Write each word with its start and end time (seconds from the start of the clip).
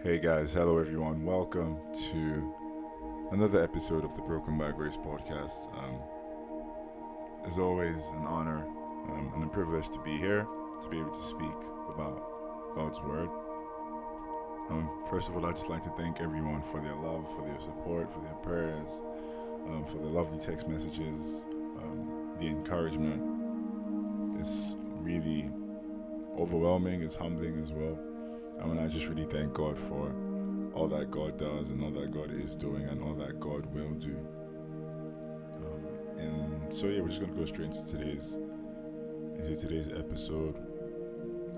Hey 0.00 0.20
guys, 0.20 0.52
hello 0.52 0.78
everyone. 0.78 1.24
Welcome 1.24 1.76
to 2.12 2.54
another 3.32 3.60
episode 3.60 4.04
of 4.04 4.14
the 4.14 4.22
Broken 4.22 4.56
by 4.56 4.70
Grace 4.70 4.96
podcast. 4.96 5.76
Um, 5.76 5.98
as 7.44 7.58
always, 7.58 8.10
an 8.14 8.24
honor 8.24 8.64
um, 9.08 9.32
and 9.34 9.42
a 9.42 9.48
privilege 9.48 9.88
to 9.88 9.98
be 10.02 10.16
here 10.16 10.46
to 10.80 10.88
be 10.88 11.00
able 11.00 11.10
to 11.10 11.20
speak 11.20 11.56
about 11.92 12.76
God's 12.76 13.02
Word. 13.02 13.28
Um, 14.70 14.88
first 15.10 15.30
of 15.30 15.36
all, 15.36 15.44
I'd 15.44 15.56
just 15.56 15.68
like 15.68 15.82
to 15.82 15.90
thank 15.90 16.20
everyone 16.20 16.62
for 16.62 16.80
their 16.80 16.94
love, 16.94 17.28
for 17.34 17.44
their 17.44 17.58
support, 17.58 18.08
for 18.08 18.20
their 18.20 18.34
prayers, 18.34 19.02
um, 19.66 19.84
for 19.84 19.98
the 19.98 20.06
lovely 20.06 20.38
text 20.38 20.68
messages, 20.68 21.44
um, 21.82 22.36
the 22.38 22.46
encouragement. 22.46 23.20
It's 24.38 24.76
really 25.00 25.50
overwhelming, 26.38 27.02
it's 27.02 27.16
humbling 27.16 27.60
as 27.60 27.72
well. 27.72 27.98
I 28.60 28.66
mean, 28.66 28.78
I 28.78 28.88
just 28.88 29.08
really 29.08 29.24
thank 29.24 29.52
God 29.54 29.78
for 29.78 30.14
all 30.74 30.88
that 30.88 31.10
God 31.10 31.38
does 31.38 31.70
and 31.70 31.82
all 31.82 31.90
that 31.90 32.10
God 32.10 32.32
is 32.32 32.56
doing 32.56 32.84
and 32.84 33.02
all 33.02 33.14
that 33.14 33.40
God 33.40 33.66
will 33.74 33.94
do. 33.94 34.16
Um, 35.56 35.86
and 36.18 36.74
so 36.74 36.86
yeah, 36.86 37.00
we're 37.00 37.08
just 37.08 37.20
gonna 37.20 37.32
go 37.32 37.44
straight 37.44 37.66
into 37.66 37.86
today's 37.86 38.38
into 39.36 39.56
today's 39.56 39.88
episode. 39.88 40.56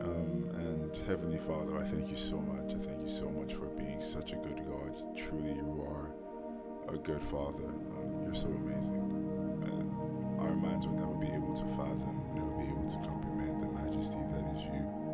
Um, 0.00 0.48
and 0.54 0.96
Heavenly 1.06 1.38
Father, 1.38 1.78
I 1.78 1.84
thank 1.84 2.10
you 2.10 2.16
so 2.16 2.38
much. 2.38 2.74
I 2.74 2.78
thank 2.78 3.02
you 3.02 3.08
so 3.08 3.28
much 3.30 3.54
for 3.54 3.66
being 3.66 4.00
such 4.00 4.32
a 4.32 4.36
good 4.36 4.60
God. 4.66 5.16
Truly, 5.16 5.54
you 5.54 5.86
are 5.88 6.94
a 6.94 6.98
good 6.98 7.20
Father. 7.20 7.68
Um, 7.68 8.22
you're 8.24 8.34
so 8.34 8.48
amazing, 8.48 9.60
and 9.64 10.40
our 10.40 10.54
minds 10.54 10.86
will 10.86 10.94
never 10.94 11.14
be 11.14 11.28
able 11.28 11.54
to 11.54 11.64
fathom, 11.76 12.22
never 12.34 12.50
be 12.56 12.64
able 12.64 12.88
to 12.88 12.96
comprehend 13.06 13.60
the 13.60 13.66
majesty 13.66 14.20
that 14.32 14.56
is 14.56 14.62
you. 14.64 15.09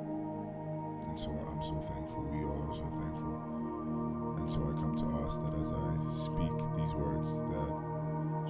And 1.16 1.24
so 1.24 1.30
I'm 1.32 1.62
so 1.62 1.80
thankful. 1.80 2.24
We 2.24 2.44
all 2.44 2.60
are 2.68 2.76
so 2.76 2.84
thankful. 2.92 3.40
And 4.36 4.52
so 4.52 4.60
I 4.68 4.76
come 4.76 4.92
to 5.00 5.08
ask 5.24 5.40
that 5.40 5.56
as 5.64 5.72
I 5.72 5.88
speak 6.12 6.52
these 6.76 6.92
words, 6.92 7.40
that 7.56 7.72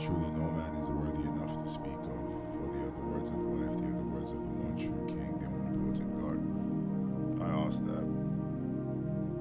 truly 0.02 0.34
no 0.34 0.50
man 0.50 0.74
is 0.74 0.90
worthy 0.90 1.30
enough 1.30 1.62
to 1.62 1.68
speak 1.70 1.94
of, 1.94 2.26
for 2.58 2.66
they 2.74 2.82
are 2.82 2.90
the 2.90 3.06
words 3.06 3.30
of 3.30 3.38
life, 3.38 3.70
they 3.78 3.86
are 3.86 4.02
the 4.02 4.10
words 4.10 4.32
of 4.32 4.42
the 4.42 4.50
one 4.50 4.74
true 4.74 4.98
King, 5.06 5.38
the 5.38 5.46
omnipotent 5.46 6.10
God. 6.18 6.42
I 7.38 7.54
ask 7.70 7.86
that 7.86 8.02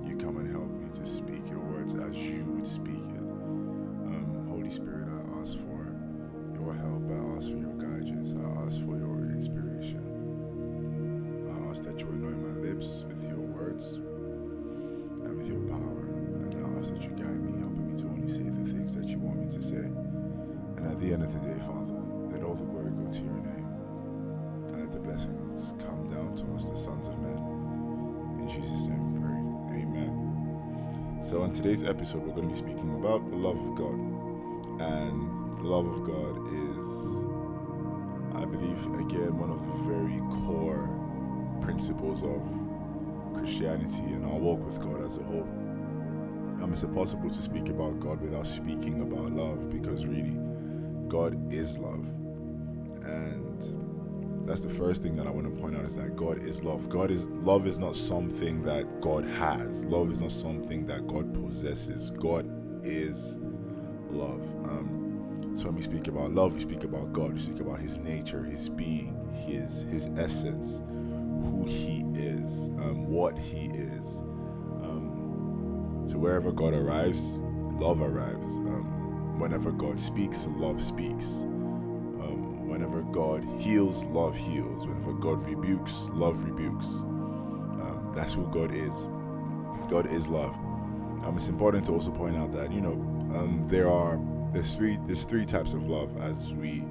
you 0.05 0.14
come 0.21 0.38
and 0.38 0.45
help 0.45 0.69
me 0.69 0.86
to 0.94 1.03
speak 1.09 1.49
your 1.49 1.66
words 1.66 1.95
as 1.95 2.14
you 2.30 2.45
would 2.45 2.67
speak 2.67 3.09
it. 3.09 3.25
Um, 4.05 4.45
Holy 4.53 4.69
Spirit, 4.69 5.09
I 5.09 5.42
ask 5.42 5.58
for 5.58 5.81
your 6.53 6.77
help, 6.77 7.09
I 7.09 7.17
ask 7.33 7.49
for 7.49 7.58
your 7.58 7.73
guidance, 7.73 8.38
I 8.38 8.45
ask 8.69 8.77
for 8.86 9.02
your 9.02 9.14
So, 31.36 31.44
in 31.44 31.52
today's 31.52 31.83
episode, 31.83 32.22
we're 32.22 32.33
going 32.33 32.44
to 32.44 32.47
be 32.47 32.53
speaking 32.53 32.95
about 32.95 33.28
the 33.28 33.36
love 33.36 33.58
of 33.58 33.75
God. 33.75 34.00
And 34.80 35.58
the 35.58 35.64
love 35.64 35.86
of 35.86 36.08
God 36.08 36.38
is, 36.47 36.88
I 38.33 38.45
believe, 38.45 38.80
again, 39.05 39.38
one 39.38 39.50
of 39.50 39.59
the 39.59 39.73
very 39.83 40.22
core 40.45 40.88
principles 41.59 42.23
of 42.23 42.39
Christianity 43.33 44.03
and 44.14 44.23
our 44.25 44.38
walk 44.39 44.64
with 44.66 44.80
God 44.80 45.03
as 45.03 45.17
a 45.17 45.23
whole. 45.23 45.42
Um, 46.64 46.69
it's 46.72 46.83
impossible 46.83 47.30
to 47.30 47.42
speak 47.42 47.67
about 47.67 47.99
God 47.99 48.22
without 48.22 48.47
speaking 48.47 49.02
about 49.02 49.33
love 49.33 49.70
because 49.70 50.05
really, 50.05 50.39
God 51.09 51.52
is 51.52 51.77
love. 51.77 52.08
And 53.04 53.84
that's 54.45 54.61
the 54.64 54.70
first 54.70 55.02
thing 55.02 55.16
that 55.16 55.26
I 55.28 55.32
want 55.32 55.54
to 55.54 55.61
point 55.61 55.76
out 55.76 55.86
is 55.86 55.95
that 55.95 56.16
God 56.16 56.38
is 56.44 56.64
love. 56.64 56.88
God 56.89 57.10
is 57.11 57.28
love 57.28 57.66
is 57.66 57.80
not 57.80 57.95
something 57.95 58.61
that 58.61 59.02
God 59.02 59.26
has. 59.26 59.86
Love 59.86 60.11
is 60.11 60.22
not 60.22 60.32
something 60.32 60.86
that 60.86 61.08
God 61.08 61.33
possesses. 61.33 62.11
God 62.11 62.48
is 62.86 63.39
love. 64.10 64.44
Um, 64.66 65.52
so 65.56 65.66
when 65.66 65.76
we 65.76 65.82
speak 65.82 66.08
about 66.08 66.32
love, 66.32 66.54
we 66.54 66.60
speak 66.60 66.83
about 66.83 67.11
God. 67.11 67.33
We 67.33 67.39
speak 67.39 67.60
about 67.60 67.80
His 67.80 68.00
nature, 68.00 68.44
His 68.44 68.70
being, 68.70 69.17
His 69.48 69.82
His 69.83 70.10
essence, 70.16 70.83
who 70.88 71.66
He 71.66 72.04
is, 72.14 72.70
um, 72.80 73.08
what 73.08 73.38
He 73.39 73.66
is. 73.67 74.22
Um, 74.83 76.06
so 76.08 76.20
wherever 76.20 76.52
God 76.52 76.73
arrives, 76.73 77.39
love 77.80 78.02
arrives. 78.02 78.58
Um, 78.58 79.39
whenever 79.39 79.72
God 79.72 80.00
speaks, 80.00 80.48
love 80.48 80.82
speaks. 80.82 81.48
God 83.15 83.45
heals, 83.58 84.03
love 84.08 84.36
heals. 84.36 84.86
Whenever 84.86 85.14
God 85.14 85.42
rebukes, 85.48 86.09
love 86.11 86.43
rebukes. 86.43 86.99
Um, 86.99 88.11
that's 88.14 88.33
who 88.33 88.45
God 88.52 88.73
is. 88.76 89.08
God 89.89 90.08
is 90.08 90.27
love. 90.27 90.53
Um, 91.23 91.36
it's 91.37 91.48
important 91.48 91.86
to 91.86 91.93
also 91.93 92.11
point 92.11 92.36
out 92.36 92.52
that 92.52 92.73
you 92.73 92.81
know 92.81 92.92
um, 93.33 93.65
there 93.70 93.89
are 93.89 94.20
there's 94.52 94.76
three 94.76 94.98
there's 95.05 95.23
three 95.23 95.45
types 95.45 95.71
of 95.71 95.87
love 95.87 96.17
as 96.17 96.53
we 96.55 96.83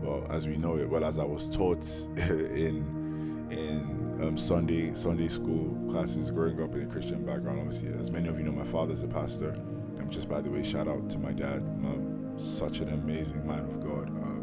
well 0.00 0.26
as 0.30 0.48
we 0.48 0.56
know 0.56 0.78
it 0.78 0.88
well 0.88 1.04
as 1.04 1.18
I 1.18 1.24
was 1.24 1.46
taught 1.46 1.86
in 2.16 3.46
in 3.50 4.18
um, 4.22 4.38
Sunday 4.38 4.94
Sunday 4.94 5.28
school 5.28 5.76
classes 5.90 6.30
growing 6.30 6.62
up 6.62 6.74
in 6.74 6.84
a 6.84 6.86
Christian 6.86 7.22
background. 7.26 7.58
Obviously, 7.58 7.92
as 8.00 8.10
many 8.10 8.30
of 8.30 8.38
you 8.38 8.46
know, 8.46 8.52
my 8.52 8.64
father's 8.64 9.02
a 9.02 9.08
pastor. 9.08 9.52
Um, 9.98 10.08
just 10.08 10.26
by 10.26 10.40
the 10.40 10.48
way, 10.48 10.62
shout 10.62 10.88
out 10.88 11.10
to 11.10 11.18
my 11.18 11.32
dad. 11.32 11.58
Um, 11.84 12.32
such 12.38 12.80
an 12.80 12.88
amazing 12.94 13.46
man 13.46 13.66
of 13.66 13.78
God. 13.80 14.08
Um, 14.08 14.39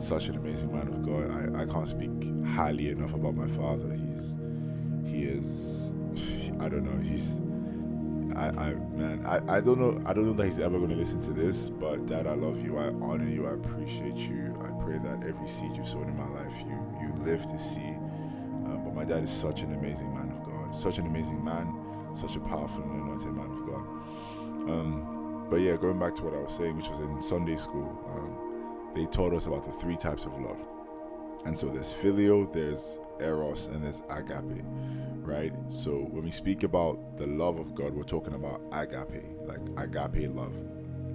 such 0.00 0.28
an 0.28 0.36
amazing 0.36 0.72
man 0.72 0.88
of 0.88 1.02
God. 1.02 1.30
I, 1.30 1.62
I 1.62 1.66
can't 1.66 1.88
speak 1.88 2.10
highly 2.46 2.88
enough 2.88 3.14
about 3.14 3.34
my 3.34 3.46
father. 3.46 3.92
He's 3.94 4.36
he 5.04 5.24
is 5.24 5.92
I 6.58 6.68
don't 6.68 6.84
know. 6.84 7.00
He's 7.02 7.42
I, 8.36 8.48
I 8.48 8.74
man, 8.74 9.24
I, 9.26 9.56
I 9.56 9.60
don't 9.60 9.78
know 9.78 10.02
I 10.06 10.12
don't 10.12 10.26
know 10.26 10.32
that 10.32 10.46
he's 10.46 10.58
ever 10.58 10.78
gonna 10.78 10.94
listen 10.94 11.20
to 11.22 11.32
this, 11.32 11.68
but 11.70 12.06
dad 12.06 12.26
I 12.26 12.34
love 12.34 12.62
you, 12.64 12.78
I 12.78 12.88
honor 13.04 13.28
you, 13.28 13.46
I 13.46 13.52
appreciate 13.52 14.16
you. 14.16 14.56
I 14.60 14.82
pray 14.82 14.98
that 14.98 15.26
every 15.26 15.48
seed 15.48 15.76
you 15.76 15.84
sowed 15.84 16.08
in 16.08 16.16
my 16.16 16.28
life 16.28 16.54
you 16.60 16.98
you 17.00 17.12
live 17.24 17.44
to 17.46 17.58
see. 17.58 17.90
Um, 18.66 18.82
but 18.84 18.94
my 18.94 19.04
dad 19.04 19.22
is 19.22 19.30
such 19.30 19.62
an 19.62 19.74
amazing 19.74 20.14
man 20.14 20.30
of 20.30 20.42
God, 20.44 20.74
such 20.74 20.98
an 20.98 21.06
amazing 21.06 21.44
man, 21.44 21.74
such 22.14 22.36
a 22.36 22.40
powerful 22.40 22.84
and 22.84 23.02
anointed 23.02 23.32
man 23.32 23.50
of 23.50 23.66
God. 23.66 23.86
Um, 24.70 25.46
but 25.50 25.56
yeah, 25.56 25.76
going 25.76 25.98
back 25.98 26.14
to 26.14 26.22
what 26.22 26.32
I 26.32 26.38
was 26.38 26.52
saying, 26.52 26.76
which 26.76 26.88
was 26.88 27.00
in 27.00 27.20
Sunday 27.20 27.56
school, 27.56 27.98
they 28.94 29.06
taught 29.06 29.32
us 29.32 29.46
about 29.46 29.64
the 29.64 29.72
three 29.72 29.96
types 29.96 30.24
of 30.24 30.38
love. 30.38 30.64
And 31.44 31.56
so 31.56 31.68
there's 31.68 31.92
filial, 31.92 32.46
there's 32.46 32.98
eros, 33.20 33.66
and 33.66 33.82
there's 33.82 34.02
agape, 34.10 34.62
right? 35.22 35.52
So 35.68 35.92
when 36.10 36.24
we 36.24 36.30
speak 36.30 36.62
about 36.64 37.16
the 37.16 37.26
love 37.26 37.58
of 37.58 37.74
God, 37.74 37.94
we're 37.94 38.02
talking 38.02 38.34
about 38.34 38.60
agape, 38.72 39.24
like 39.44 39.60
agape 39.78 40.34
love. 40.34 40.62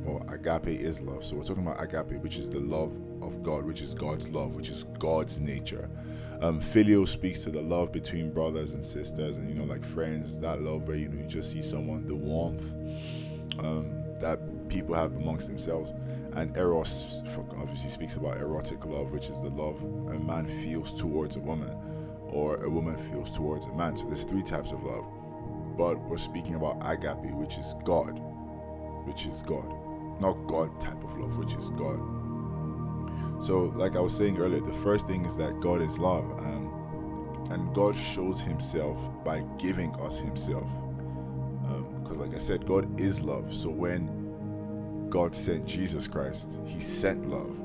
Well, 0.03 0.23
agape 0.29 0.67
is 0.67 1.01
love. 1.01 1.23
So 1.23 1.35
we're 1.35 1.43
talking 1.43 1.65
about 1.65 1.81
agape, 1.81 2.21
which 2.21 2.37
is 2.37 2.49
the 2.49 2.59
love 2.59 2.99
of 3.21 3.41
God, 3.43 3.65
which 3.65 3.81
is 3.81 3.93
God's 3.93 4.29
love, 4.29 4.55
which 4.55 4.69
is 4.69 4.85
God's 4.99 5.39
nature. 5.39 5.89
Um, 6.41 6.59
filial 6.59 7.05
speaks 7.05 7.43
to 7.43 7.49
the 7.49 7.61
love 7.61 7.91
between 7.91 8.31
brothers 8.31 8.73
and 8.73 8.83
sisters, 8.83 9.37
and 9.37 9.49
you 9.49 9.55
know, 9.55 9.63
like 9.63 9.83
friends. 9.83 10.39
That 10.39 10.61
love 10.61 10.87
where 10.87 10.97
you 10.97 11.09
know 11.09 11.21
you 11.21 11.27
just 11.27 11.51
see 11.51 11.61
someone, 11.61 12.05
the 12.07 12.15
warmth 12.15 12.75
um, 13.59 13.89
that 14.19 14.39
people 14.69 14.95
have 14.95 15.15
amongst 15.15 15.47
themselves. 15.47 15.91
And 16.35 16.55
eros 16.57 17.21
obviously 17.57 17.89
speaks 17.89 18.17
about 18.17 18.37
erotic 18.37 18.85
love, 18.85 19.13
which 19.13 19.29
is 19.29 19.41
the 19.41 19.49
love 19.49 19.81
a 19.83 20.19
man 20.19 20.45
feels 20.45 20.93
towards 20.93 21.37
a 21.37 21.39
woman, 21.39 21.73
or 22.27 22.63
a 22.63 22.69
woman 22.69 22.97
feels 22.97 23.35
towards 23.35 23.65
a 23.67 23.73
man. 23.73 23.95
So 23.95 24.05
there's 24.07 24.25
three 24.25 24.43
types 24.43 24.73
of 24.73 24.83
love, 24.83 25.07
but 25.77 25.97
we're 26.09 26.17
speaking 26.17 26.55
about 26.55 26.77
agape, 26.81 27.31
which 27.35 27.57
is 27.57 27.73
God, 27.85 28.19
which 29.05 29.27
is 29.27 29.41
God, 29.43 29.73
not 30.19 30.33
God 30.47 30.79
type 30.81 31.01
of 31.03 31.17
love, 31.17 31.37
which 31.37 31.55
is 31.55 31.69
God. 31.69 31.99
So, 33.41 33.73
like 33.75 33.95
I 33.95 33.99
was 33.99 34.15
saying 34.15 34.37
earlier, 34.37 34.61
the 34.61 34.73
first 34.73 35.07
thing 35.07 35.25
is 35.25 35.35
that 35.37 35.59
God 35.59 35.81
is 35.81 35.99
love, 35.99 36.23
um, 36.39 37.47
and 37.51 37.73
God 37.75 37.95
shows 37.95 38.41
Himself 38.41 39.11
by 39.23 39.43
giving 39.57 39.93
us 39.95 40.19
Himself. 40.19 40.69
Because, 41.99 42.17
um, 42.17 42.25
like 42.25 42.35
I 42.35 42.39
said, 42.39 42.65
God 42.65 42.99
is 42.99 43.21
love. 43.21 43.53
So, 43.53 43.69
when 43.69 44.14
God 45.15 45.33
sent 45.33 45.65
Jesus 45.65 46.09
Christ, 46.09 46.59
He 46.65 46.81
sent 46.81 47.29
love. 47.29 47.61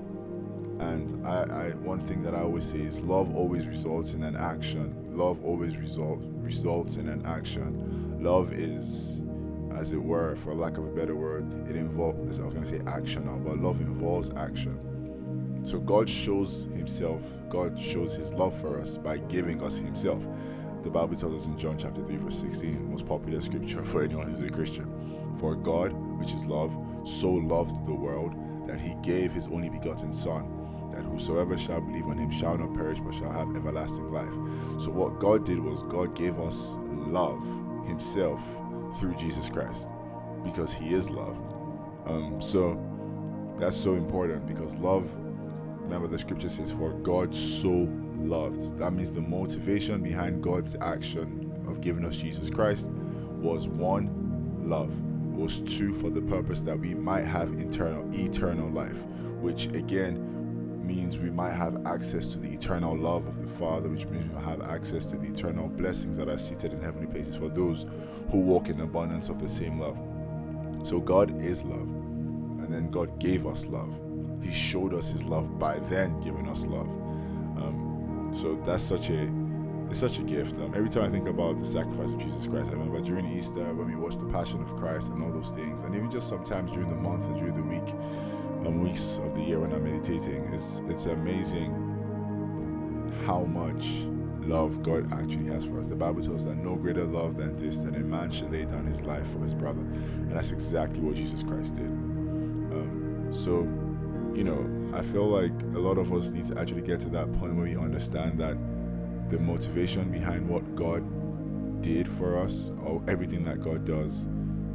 And 0.79 1.26
I, 1.26 1.43
I, 1.43 1.70
one 1.70 1.99
thing 1.99 2.23
that 2.23 2.32
I 2.32 2.43
always 2.43 2.64
say 2.64 2.79
is 2.79 3.00
love 3.00 3.35
always 3.35 3.67
results 3.67 4.14
in 4.14 4.23
an 4.23 4.37
action. 4.37 4.97
Love 5.08 5.44
always 5.44 5.76
result, 5.76 6.23
results 6.43 6.97
in 6.97 7.08
an 7.08 7.26
action. 7.26 8.23
Love 8.23 8.52
is, 8.52 9.23
as 9.75 9.93
it 9.93 10.00
were, 10.00 10.37
for 10.37 10.55
lack 10.55 10.79
of 10.79 10.87
a 10.87 10.93
better 10.93 11.17
word, 11.17 11.69
it 11.69 11.75
involves. 11.75 12.38
I 12.38 12.44
was 12.44 12.55
to 12.55 12.64
say 12.64 12.82
action 12.87 13.26
now, 13.26 13.37
but 13.38 13.58
love 13.58 13.81
involves 13.81 14.31
action. 14.37 15.61
So 15.64 15.81
God 15.81 16.08
shows 16.08 16.69
Himself, 16.73 17.37
God 17.49 17.76
shows 17.76 18.14
His 18.14 18.32
love 18.32 18.55
for 18.55 18.81
us 18.81 18.97
by 18.97 19.17
giving 19.17 19.61
us 19.61 19.76
Himself. 19.76 20.25
the 20.85 20.91
Bible 20.91 21.17
tells 21.17 21.35
us 21.35 21.47
in 21.49 21.58
John 21.58 21.76
chapter 21.76 22.00
3, 22.00 22.17
verse 22.17 22.38
16, 22.38 22.93
most 22.93 23.06
popular 23.06 23.41
scripture 23.41 23.82
for 23.93 24.05
anyone 24.05 24.31
who's 24.31 24.41
a 24.41 24.49
Christian. 24.49 24.87
For 25.37 25.56
God, 25.56 25.93
which 26.20 26.32
is 26.32 26.44
love, 26.47 26.76
so 27.05 27.31
loved 27.31 27.87
the 27.87 27.94
world 27.94 28.35
that 28.67 28.81
he 28.81 28.94
gave 29.02 29.32
his 29.32 29.47
only 29.49 29.69
begotten 29.69 30.12
Son, 30.12 30.91
that 30.93 31.02
whosoever 31.02 31.56
shall 31.56 31.81
believe 31.81 32.06
on 32.06 32.19
him 32.19 32.31
shall 32.31 32.56
not 32.56 32.75
perish 32.75 33.00
but 33.00 33.14
shall 33.14 33.32
have 33.32 33.55
everlasting 33.55 34.12
life. 34.12 34.32
So, 34.81 34.91
what 34.91 35.19
God 35.19 35.44
did 35.44 35.58
was 35.58 35.82
God 35.85 36.14
gave 36.14 36.38
us 36.38 36.76
love 36.88 37.43
himself 37.87 38.61
through 38.99 39.14
Jesus 39.17 39.49
Christ 39.49 39.88
because 40.44 40.75
he 40.75 40.94
is 40.94 41.11
love. 41.11 41.41
Um, 42.06 42.41
so, 42.41 42.79
that's 43.56 43.76
so 43.76 43.94
important 43.94 44.47
because 44.47 44.76
love, 44.76 45.14
remember 45.81 46.08
the 46.08 46.19
scripture 46.19 46.49
says, 46.49 46.73
For 46.73 46.93
God 46.94 47.35
so 47.35 47.88
loved. 48.17 48.79
That 48.79 48.93
means 48.93 49.14
the 49.14 49.20
motivation 49.20 50.02
behind 50.02 50.43
God's 50.43 50.76
action 50.81 51.52
of 51.67 51.81
giving 51.81 52.05
us 52.05 52.17
Jesus 52.17 52.50
Christ 52.50 52.91
was 52.91 53.69
one, 53.69 54.58
love, 54.62 55.00
was 55.40 55.62
two, 55.62 55.92
for 55.92 56.10
the 56.10 56.20
purpose 56.20 56.60
that 56.62 56.78
we 56.78 56.94
might 56.94 57.25
have 57.25 57.50
eternal, 57.58 58.06
eternal 58.12 58.69
life, 58.70 59.06
which 59.40 59.66
again 59.69 60.26
means 60.87 61.19
we 61.19 61.31
might 61.31 61.52
have 61.52 61.87
access 61.87 62.26
to 62.26 62.38
the 62.38 62.48
eternal 62.48 62.96
love 62.96 63.26
of 63.26 63.40
the 63.40 63.46
Father, 63.46 63.88
which 63.88 64.06
means 64.06 64.26
we'll 64.31 64.42
have 64.42 64.60
access 64.62 65.10
to 65.10 65.16
the 65.16 65.28
eternal 65.28 65.69
blessings 65.69 66.16
that 66.19 66.28
are 66.28 66.37
seated 66.37 66.72
in 66.72 66.81
heavenly 66.81 67.06
places 67.06 67.37
for 67.37 67.48
those 67.48 67.87
who 68.31 68.38
walk 68.38 68.69
in 68.69 68.81
abundance 68.81 69.28
of 69.28 69.40
the 69.40 69.48
same 69.48 69.81
love. 69.81 69.98
So 70.82 71.00
God 71.00 71.40
is 71.40 71.64
love, 71.64 71.88
and 71.88 72.69
then 72.69 72.90
God 72.90 73.19
gave 73.19 73.46
us 73.46 73.66
love. 73.66 73.98
He 74.42 74.52
showed 74.52 74.92
us 74.92 75.10
His 75.10 75.25
love 75.25 75.58
by 75.58 75.78
then 75.78 76.20
giving 76.20 76.48
us 76.48 76.66
love. 76.66 76.88
Um, 77.56 78.31
so 78.34 78.60
that's 78.66 78.82
such 78.82 79.10
a 79.10 79.26
it's 79.90 79.98
such 79.98 80.19
a 80.20 80.22
gift. 80.22 80.58
Um, 80.58 80.72
every 80.75 80.88
time 80.88 81.02
I 81.02 81.08
think 81.08 81.28
about 81.28 81.58
the 81.58 81.64
sacrifice 81.64 82.12
of 82.12 82.19
Jesus 82.19 82.46
Christ, 82.46 82.69
I 82.69 82.72
remember 82.72 83.00
during 83.00 83.28
Easter 83.28 83.64
when 83.75 83.88
we 83.88 83.96
watched 83.96 84.20
the 84.20 84.26
Passion 84.26 84.62
of 84.62 84.76
Christ 84.76 85.10
and 85.10 85.22
all 85.22 85.32
those 85.32 85.50
things, 85.50 85.82
and 85.82 85.94
even 85.94 86.10
just 86.10 86.28
sometimes 86.28 86.70
during 86.70 86.88
the 86.88 86.94
month 86.94 87.26
and 87.26 87.37
during 87.37 87.56
the 87.56 87.62
week, 87.62 87.92
um, 88.66 88.81
weeks 88.81 89.19
of 89.19 89.34
the 89.34 89.42
year 89.42 89.58
when 89.58 89.72
I'm 89.72 89.82
meditating, 89.82 90.44
it's 90.54 90.81
it's 90.87 91.06
amazing 91.06 91.75
how 93.26 93.42
much 93.42 94.06
love 94.46 94.82
God 94.82 95.12
actually 95.12 95.46
has 95.46 95.66
for 95.66 95.81
us. 95.81 95.88
The 95.88 95.96
Bible 95.96 96.22
tells 96.22 96.42
us 96.42 96.44
that 96.44 96.56
no 96.56 96.76
greater 96.76 97.04
love 97.04 97.37
than 97.37 97.56
this, 97.56 97.82
that 97.82 97.96
a 97.96 98.00
man 98.00 98.31
should 98.31 98.52
lay 98.52 98.64
down 98.64 98.87
his 98.87 99.04
life 99.04 99.26
for 99.28 99.40
his 99.40 99.54
brother, 99.54 99.81
and 99.81 100.31
that's 100.31 100.52
exactly 100.52 101.00
what 101.00 101.16
Jesus 101.16 101.42
Christ 101.42 101.75
did. 101.75 101.87
Um, 101.87 103.28
so, 103.32 103.62
you 104.34 104.44
know, 104.44 104.96
I 104.96 105.02
feel 105.02 105.26
like 105.26 105.52
a 105.75 105.78
lot 105.81 105.98
of 105.98 106.12
us 106.12 106.31
need 106.31 106.46
to 106.46 106.58
actually 106.58 106.82
get 106.82 107.00
to 107.00 107.08
that 107.10 107.32
point 107.32 107.54
where 107.54 107.64
we 107.64 107.76
understand 107.76 108.38
that 108.38 108.56
the 109.31 109.38
motivation 109.38 110.11
behind 110.11 110.49
what 110.49 110.75
God 110.75 111.03
did 111.82 112.06
for 112.06 112.38
us, 112.38 112.71
or 112.85 113.03
everything 113.09 113.43
that 113.44 113.61
God 113.61 113.85
does, 113.85 114.27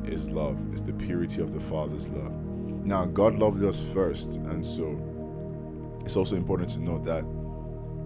is 0.06 0.32
love. 0.32 0.60
It's 0.72 0.82
the 0.82 0.94
purity 0.94 1.42
of 1.42 1.54
the 1.54 1.60
Father's 1.60 2.10
love. 2.10 2.32
Now, 2.86 3.06
God 3.06 3.36
loved 3.36 3.64
us 3.64 3.82
first, 3.94 4.38
and 4.38 4.66
so 4.66 4.98
it's 6.06 6.16
also 6.16 6.36
important 6.36 6.70
to 6.72 6.80
note 6.80 7.04
that 7.06 7.26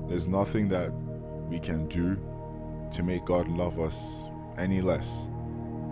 there's 0.07 0.27
nothing 0.27 0.67
that 0.69 0.91
we 1.49 1.59
can 1.59 1.87
do 1.87 2.15
to 2.91 3.03
make 3.03 3.25
God 3.25 3.47
love 3.47 3.79
us 3.79 4.27
any 4.57 4.81
less, 4.81 5.29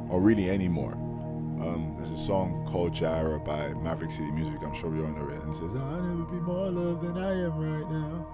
or 0.09 0.19
really 0.19 0.49
any 0.49 0.67
more. 0.67 0.93
Um, 0.93 1.93
there's 1.95 2.11
a 2.11 2.17
song 2.17 2.65
called 2.69 2.93
Jireh 2.93 3.39
by 3.39 3.73
Maverick 3.75 4.11
City 4.11 4.31
Music. 4.31 4.61
I'm 4.63 4.73
sure 4.73 4.89
we 4.89 5.01
all 5.01 5.07
know 5.07 5.27
it. 5.27 5.41
And 5.41 5.51
it 5.51 5.55
says, 5.55 5.75
I'll 5.75 6.01
never 6.01 6.23
be 6.31 6.39
more 6.39 6.69
loved 6.69 7.01
than 7.01 7.17
I 7.17 7.31
am 7.31 7.57
right 7.57 7.91
now. 7.91 8.27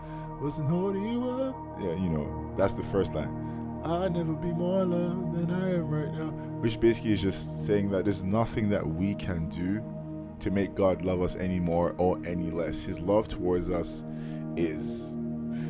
Wasn't 0.44 0.70
holding 0.70 1.06
you 1.06 1.30
up. 1.30 1.56
Yeah, 1.80 1.94
you 1.96 2.10
know, 2.10 2.54
that's 2.58 2.74
the 2.74 2.84
first 2.84 3.16
line. 3.16 3.82
I'll 3.86 4.10
never 4.10 4.34
be 4.34 4.50
more 4.50 4.84
loved 4.84 5.36
than 5.36 5.50
I 5.50 5.76
am 5.76 5.90
right 5.90 6.14
now. 6.14 6.32
Which 6.60 6.82
basically 6.82 7.14
is 7.14 7.22
just 7.22 7.66
saying 7.66 7.92
that 7.92 8.04
there's 8.04 8.26
nothing 8.26 8.68
that 8.72 8.86
we 8.86 9.16
can 9.16 9.48
do 9.48 9.82
to 10.42 10.52
make 10.52 10.76
God 10.76 11.02
love 11.02 11.22
us 11.22 11.38
any 11.38 11.62
more 11.62 11.96
or 11.98 12.20
any 12.26 12.52
less. 12.52 12.84
His 12.84 13.00
love 13.00 13.30
towards 13.30 13.70
us 13.70 14.04
is 14.58 15.16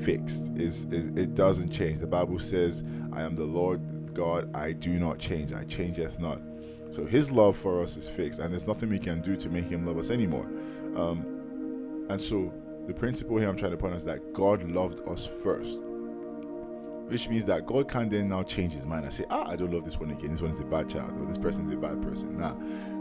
fixed. 0.04 0.52
Is 0.56 0.86
it, 0.86 1.20
it 1.20 1.36
doesn't 1.36 1.70
change. 1.70 2.00
The 2.00 2.08
Bible 2.08 2.40
says, 2.40 2.84
I 3.12 3.22
am 3.22 3.36
the 3.36 3.46
Lord 3.46 4.16
God, 4.16 4.56
I 4.56 4.72
do 4.72 5.00
not 5.00 5.20
change. 5.20 5.54
I 5.54 5.66
changeth 5.66 6.20
not. 6.20 6.42
So 6.90 7.06
his 7.06 7.32
love 7.32 7.56
for 7.56 7.84
us 7.84 7.96
is 7.96 8.10
fixed, 8.10 8.40
and 8.40 8.52
there's 8.52 8.66
nothing 8.66 8.90
we 8.90 8.98
can 8.98 9.22
do 9.22 9.36
to 9.36 9.50
make 9.50 9.66
him 9.66 9.86
love 9.86 10.00
us 10.00 10.10
anymore. 10.10 10.48
Um, 10.96 12.08
and 12.10 12.20
so 12.20 12.52
the 12.88 12.94
principle 12.94 13.38
here 13.38 13.50
I'm 13.50 13.58
trying 13.58 13.72
to 13.72 13.78
point 13.78 13.94
out 13.94 14.00
is 14.00 14.06
that 14.06 14.34
God 14.34 14.64
loved 14.64 15.08
us 15.08 15.26
first. 15.44 15.80
Which 17.08 17.30
means 17.30 17.46
that 17.46 17.66
God 17.66 17.90
can't 17.90 18.10
then 18.10 18.30
now 18.30 18.44
change 18.44 18.74
his 18.74 18.86
mind 18.86 19.04
and 19.04 19.14
say, 19.14 19.26
ah, 19.30 19.48
I 19.48 19.56
don't 19.56 19.72
love 19.72 19.84
this 19.84 20.00
one 20.00 20.12
again. 20.12 20.32
This 20.32 20.42
one 20.42 20.52
is 20.52 20.60
a 20.60 20.64
bad 20.64 20.90
child, 20.90 21.12
or 21.20 21.26
this 21.26 21.38
person 21.38 21.66
is 21.66 21.72
a 21.72 21.76
bad 21.76 22.02
person. 22.02 22.38
Nah, 22.38 22.54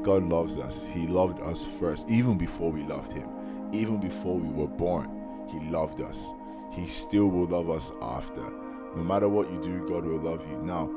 God 0.03 0.25
loves 0.25 0.59
us. 0.59 0.87
He 0.87 1.07
loved 1.07 1.41
us 1.41 1.65
first, 1.65 2.09
even 2.09 2.37
before 2.37 2.71
we 2.71 2.83
loved 2.83 3.13
him. 3.13 3.29
Even 3.73 4.01
before 4.01 4.37
we 4.37 4.49
were 4.49 4.67
born, 4.67 5.09
he 5.51 5.61
loved 5.71 6.01
us. 6.01 6.35
He 6.73 6.87
still 6.87 7.29
will 7.29 7.47
love 7.47 7.71
us 7.71 7.93
after. 8.03 8.43
No 8.97 9.03
matter 9.05 9.29
what 9.29 9.51
you 9.51 9.63
do, 9.63 9.89
God 9.89 10.05
will 10.05 10.19
love 10.21 10.47
you. 10.51 10.59
Now, 10.59 10.91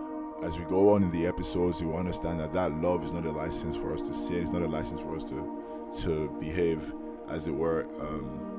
as 0.44 0.60
we 0.60 0.66
go 0.66 0.94
on 0.94 1.04
in 1.04 1.12
the 1.12 1.26
episodes, 1.26 1.80
you 1.80 1.90
will 1.90 1.98
understand 1.98 2.40
that 2.40 2.54
that 2.54 2.72
love 2.82 3.04
is 3.04 3.14
not 3.14 3.26
a 3.26 3.32
license 3.32 3.78
for 3.78 3.94
us 3.94 4.02
to 4.08 4.14
sin. 4.14 4.44
It's 4.44 4.52
not 4.52 4.64
a 4.64 4.68
license 4.68 5.00
for 5.02 5.16
us 5.16 5.30
to 5.30 5.62
to 6.04 6.36
behave, 6.40 6.94
as 7.30 7.48
it 7.48 7.54
were, 7.54 7.88
um, 8.00 8.55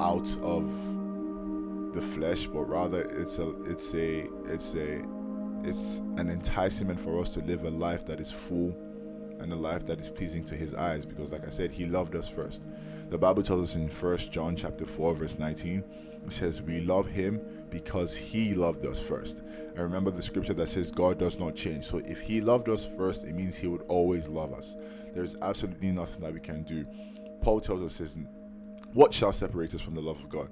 out 0.00 0.28
of 0.42 0.68
the 1.92 2.00
flesh, 2.00 2.46
but 2.46 2.68
rather 2.68 3.02
it's 3.20 3.38
a 3.38 3.50
it's 3.64 3.94
a 3.94 4.28
it's 4.46 4.74
a 4.74 5.04
it's 5.64 5.98
an 6.16 6.30
enticement 6.30 6.98
for 6.98 7.20
us 7.20 7.34
to 7.34 7.40
live 7.40 7.64
a 7.64 7.70
life 7.70 8.06
that 8.06 8.20
is 8.20 8.30
full 8.30 8.76
and 9.40 9.52
a 9.52 9.56
life 9.56 9.84
that 9.86 10.00
is 10.00 10.10
pleasing 10.10 10.44
to 10.44 10.54
his 10.56 10.74
eyes 10.74 11.04
because 11.04 11.32
like 11.32 11.44
i 11.46 11.48
said 11.48 11.70
he 11.70 11.86
loved 11.86 12.14
us 12.14 12.28
first. 12.28 12.62
The 13.08 13.18
bible 13.18 13.42
tells 13.42 13.62
us 13.62 13.76
in 13.76 13.88
First 13.88 14.32
john 14.32 14.56
chapter 14.56 14.86
4 14.86 15.14
verse 15.14 15.38
19 15.38 15.84
it 16.24 16.32
says 16.32 16.60
we 16.62 16.80
love 16.80 17.06
him 17.06 17.40
because 17.70 18.16
he 18.16 18.54
loved 18.54 18.84
us 18.84 19.06
first. 19.06 19.40
And 19.40 19.78
remember 19.78 20.10
the 20.10 20.22
scripture 20.22 20.54
that 20.54 20.68
says 20.68 20.90
god 20.90 21.18
does 21.18 21.38
not 21.38 21.54
change. 21.54 21.84
So 21.84 21.98
if 21.98 22.20
he 22.20 22.40
loved 22.40 22.68
us 22.68 22.84
first 22.96 23.24
it 23.24 23.34
means 23.34 23.56
he 23.56 23.66
would 23.66 23.82
always 23.88 24.28
love 24.28 24.52
us. 24.52 24.76
There's 25.14 25.36
absolutely 25.42 25.92
nothing 25.92 26.22
that 26.22 26.32
we 26.32 26.40
can 26.40 26.62
do. 26.62 26.86
Paul 27.40 27.60
tells 27.60 27.82
us 27.82 27.94
says 27.94 28.18
what 28.92 29.12
shall 29.12 29.32
separate 29.32 29.74
us 29.74 29.80
from 29.80 29.94
the 29.94 30.00
love 30.00 30.18
of 30.18 30.28
god 30.28 30.48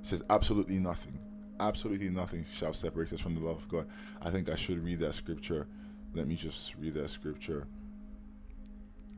it 0.00 0.06
says 0.06 0.22
absolutely 0.30 0.78
nothing 0.78 1.18
absolutely 1.60 2.08
nothing 2.08 2.44
shall 2.52 2.72
separate 2.72 3.12
us 3.12 3.20
from 3.20 3.34
the 3.34 3.40
love 3.40 3.56
of 3.56 3.68
god 3.68 3.86
i 4.22 4.30
think 4.30 4.48
i 4.48 4.54
should 4.54 4.82
read 4.84 4.98
that 4.98 5.14
scripture 5.14 5.66
let 6.14 6.26
me 6.26 6.34
just 6.34 6.74
read 6.76 6.94
that 6.94 7.10
scripture 7.10 7.66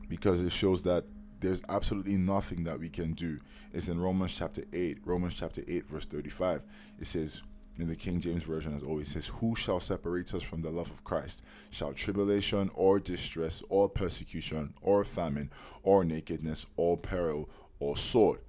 because 0.07 0.41
it 0.41 0.51
shows 0.51 0.83
that 0.83 1.05
there's 1.41 1.63
absolutely 1.69 2.17
nothing 2.17 2.63
that 2.65 2.79
we 2.79 2.89
can 2.89 3.13
do. 3.13 3.39
It's 3.73 3.89
in 3.89 3.99
Romans 3.99 4.37
chapter 4.37 4.63
8, 4.71 4.99
Romans 5.05 5.33
chapter 5.33 5.63
8, 5.67 5.87
verse 5.87 6.05
35. 6.05 6.63
It 6.99 7.07
says, 7.07 7.41
in 7.77 7.87
the 7.87 7.95
King 7.95 8.19
James 8.19 8.43
Version, 8.43 8.75
as 8.75 8.83
always, 8.83 9.07
says, 9.07 9.27
Who 9.27 9.55
shall 9.55 9.79
separate 9.79 10.33
us 10.33 10.43
from 10.43 10.61
the 10.61 10.69
love 10.69 10.91
of 10.91 11.03
Christ? 11.03 11.43
Shall 11.71 11.93
tribulation 11.93 12.69
or 12.75 12.99
distress 12.99 13.63
or 13.69 13.89
persecution 13.89 14.73
or 14.81 15.03
famine 15.03 15.49
or 15.81 16.03
nakedness 16.03 16.67
or 16.75 16.97
peril 16.97 17.49
or 17.79 17.97
sword? 17.97 18.41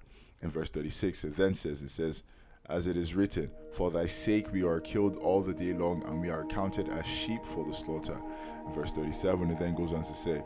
In 0.42 0.50
verse 0.50 0.70
36, 0.70 1.24
it 1.24 1.36
then 1.36 1.54
says, 1.54 1.82
It 1.82 1.90
says, 1.90 2.24
As 2.66 2.88
it 2.88 2.96
is 2.96 3.14
written, 3.14 3.50
For 3.72 3.90
thy 3.90 4.06
sake 4.06 4.52
we 4.52 4.64
are 4.64 4.80
killed 4.80 5.16
all 5.18 5.40
the 5.40 5.54
day 5.54 5.72
long, 5.72 6.02
and 6.04 6.20
we 6.20 6.30
are 6.30 6.44
counted 6.46 6.88
as 6.88 7.06
sheep 7.06 7.44
for 7.44 7.64
the 7.64 7.72
slaughter. 7.72 8.20
In 8.66 8.72
verse 8.72 8.90
37, 8.90 9.50
it 9.50 9.58
then 9.58 9.74
goes 9.74 9.92
on 9.92 10.02
to 10.02 10.12
say, 10.12 10.42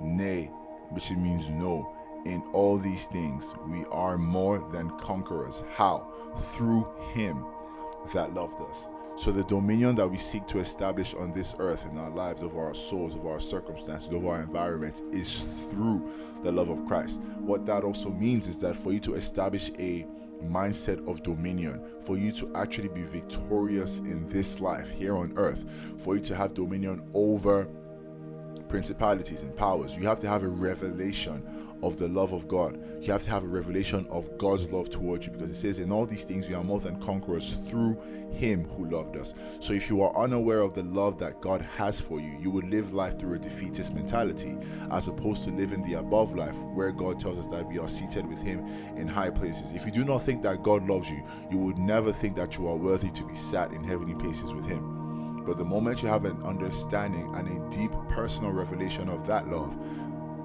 Nay, 0.00 0.46
which 0.90 1.10
means 1.12 1.48
no. 1.48 1.92
In 2.26 2.42
all 2.52 2.76
these 2.76 3.06
things, 3.06 3.54
we 3.68 3.84
are 3.86 4.18
more 4.18 4.68
than 4.72 4.90
conquerors. 4.98 5.62
How? 5.76 6.08
Through 6.36 6.88
Him 7.14 7.44
that 8.12 8.34
loved 8.34 8.60
us. 8.68 8.88
So, 9.16 9.32
the 9.32 9.44
dominion 9.44 9.94
that 9.94 10.06
we 10.06 10.18
seek 10.18 10.46
to 10.48 10.58
establish 10.58 11.14
on 11.14 11.32
this 11.32 11.56
earth 11.58 11.86
in 11.90 11.96
our 11.96 12.10
lives, 12.10 12.42
over 12.42 12.60
our 12.66 12.74
souls, 12.74 13.16
over 13.16 13.30
our 13.30 13.40
circumstances, 13.40 14.12
over 14.12 14.28
our 14.28 14.42
environment, 14.42 15.02
is 15.10 15.68
through 15.68 16.10
the 16.42 16.52
love 16.52 16.68
of 16.68 16.84
Christ. 16.84 17.18
What 17.38 17.64
that 17.64 17.82
also 17.82 18.10
means 18.10 18.46
is 18.46 18.60
that 18.60 18.76
for 18.76 18.92
you 18.92 19.00
to 19.00 19.14
establish 19.14 19.70
a 19.78 20.06
mindset 20.44 21.06
of 21.08 21.22
dominion, 21.22 21.82
for 21.98 22.18
you 22.18 22.30
to 22.32 22.54
actually 22.54 22.88
be 22.88 23.04
victorious 23.04 24.00
in 24.00 24.28
this 24.28 24.60
life 24.60 24.90
here 24.90 25.16
on 25.16 25.32
earth, 25.36 25.64
for 25.96 26.16
you 26.16 26.22
to 26.22 26.36
have 26.36 26.52
dominion 26.52 27.02
over 27.14 27.66
principalities 28.68 29.42
and 29.42 29.56
powers. 29.56 29.96
You 29.96 30.06
have 30.06 30.20
to 30.20 30.28
have 30.28 30.42
a 30.42 30.48
revelation 30.48 31.42
of 31.82 31.98
the 31.98 32.08
love 32.08 32.32
of 32.32 32.48
God. 32.48 32.78
You 33.00 33.12
have 33.12 33.22
to 33.22 33.30
have 33.30 33.44
a 33.44 33.48
revelation 33.48 34.06
of 34.10 34.36
God's 34.38 34.72
love 34.72 34.90
towards 34.90 35.26
you 35.26 35.32
because 35.32 35.50
it 35.50 35.56
says, 35.56 35.78
In 35.78 35.92
all 35.92 36.06
these 36.06 36.24
things, 36.24 36.48
we 36.48 36.54
are 36.54 36.64
more 36.64 36.80
than 36.80 37.00
conquerors 37.00 37.68
through 37.68 38.00
Him 38.32 38.64
who 38.64 38.88
loved 38.88 39.16
us. 39.16 39.34
So 39.60 39.72
if 39.72 39.88
you 39.90 40.02
are 40.02 40.16
unaware 40.16 40.60
of 40.60 40.74
the 40.74 40.82
love 40.82 41.18
that 41.18 41.40
God 41.40 41.60
has 41.62 42.00
for 42.00 42.20
you, 42.20 42.36
you 42.40 42.50
would 42.50 42.64
live 42.64 42.92
life 42.92 43.18
through 43.18 43.34
a 43.34 43.38
defeatist 43.38 43.94
mentality 43.94 44.56
as 44.90 45.08
opposed 45.08 45.44
to 45.44 45.50
living 45.50 45.82
the 45.82 45.98
above 45.98 46.34
life 46.34 46.60
where 46.74 46.92
God 46.92 47.20
tells 47.20 47.38
us 47.38 47.48
that 47.48 47.66
we 47.66 47.78
are 47.78 47.88
seated 47.88 48.26
with 48.26 48.42
Him 48.42 48.60
in 48.96 49.06
high 49.06 49.30
places. 49.30 49.72
If 49.72 49.84
you 49.84 49.92
do 49.92 50.04
not 50.04 50.22
think 50.22 50.42
that 50.42 50.62
God 50.62 50.86
loves 50.86 51.10
you, 51.10 51.22
you 51.50 51.58
would 51.58 51.78
never 51.78 52.12
think 52.12 52.36
that 52.36 52.58
you 52.58 52.68
are 52.68 52.76
worthy 52.76 53.10
to 53.10 53.24
be 53.24 53.34
sat 53.34 53.72
in 53.72 53.84
heavenly 53.84 54.14
places 54.14 54.54
with 54.54 54.66
Him. 54.66 54.95
But 55.46 55.58
the 55.58 55.64
moment 55.64 56.02
you 56.02 56.08
have 56.08 56.24
an 56.24 56.42
understanding 56.42 57.32
and 57.36 57.48
a 57.48 57.70
deep 57.70 57.92
personal 58.08 58.50
revelation 58.50 59.08
of 59.08 59.26
that 59.28 59.48
love 59.48 59.76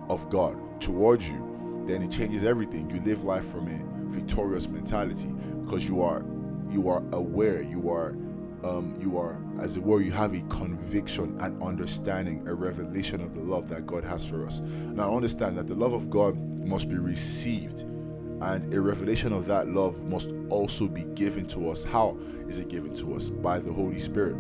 of 0.10 0.30
God 0.30 0.80
towards 0.80 1.28
you, 1.28 1.84
then 1.88 2.04
it 2.04 2.12
changes 2.12 2.44
everything. 2.44 2.90
You 2.90 3.02
live 3.02 3.24
life 3.24 3.46
from 3.46 3.68
a 3.68 4.12
victorious 4.12 4.68
mentality 4.68 5.34
because 5.64 5.90
you 5.90 6.04
are 6.04 6.24
you 6.70 6.88
are 6.88 7.04
aware, 7.12 7.62
you 7.62 7.90
are 7.90 8.16
um, 8.64 8.96
you 9.00 9.18
are, 9.18 9.42
as 9.60 9.76
it 9.76 9.84
were, 9.84 10.02
you 10.02 10.12
have 10.12 10.36
a 10.36 10.42
conviction 10.42 11.36
and 11.42 11.62
understanding, 11.64 12.48
a 12.48 12.54
revelation 12.54 13.20
of 13.20 13.34
the 13.34 13.42
love 13.42 13.68
that 13.70 13.88
God 13.88 14.04
has 14.04 14.24
for 14.24 14.46
us. 14.46 14.60
Now, 14.60 15.16
understand 15.16 15.58
that 15.58 15.68
the 15.68 15.74
love 15.74 15.94
of 15.94 16.12
God 16.12 16.38
must 16.60 16.88
be 16.88 16.98
received, 16.98 17.82
and 17.82 18.72
a 18.72 18.80
revelation 18.80 19.34
of 19.34 19.48
that 19.48 19.68
love 19.68 20.06
must 20.06 20.34
also 20.50 20.88
be 20.88 21.06
given 21.16 21.48
to 21.48 21.72
us. 21.72 21.84
How 21.84 22.18
is 22.48 22.60
it 22.60 22.70
given 22.70 22.94
to 22.96 23.16
us? 23.16 23.32
By 23.32 23.58
the 23.58 23.74
Holy 23.74 24.00
Spirit 24.00 24.36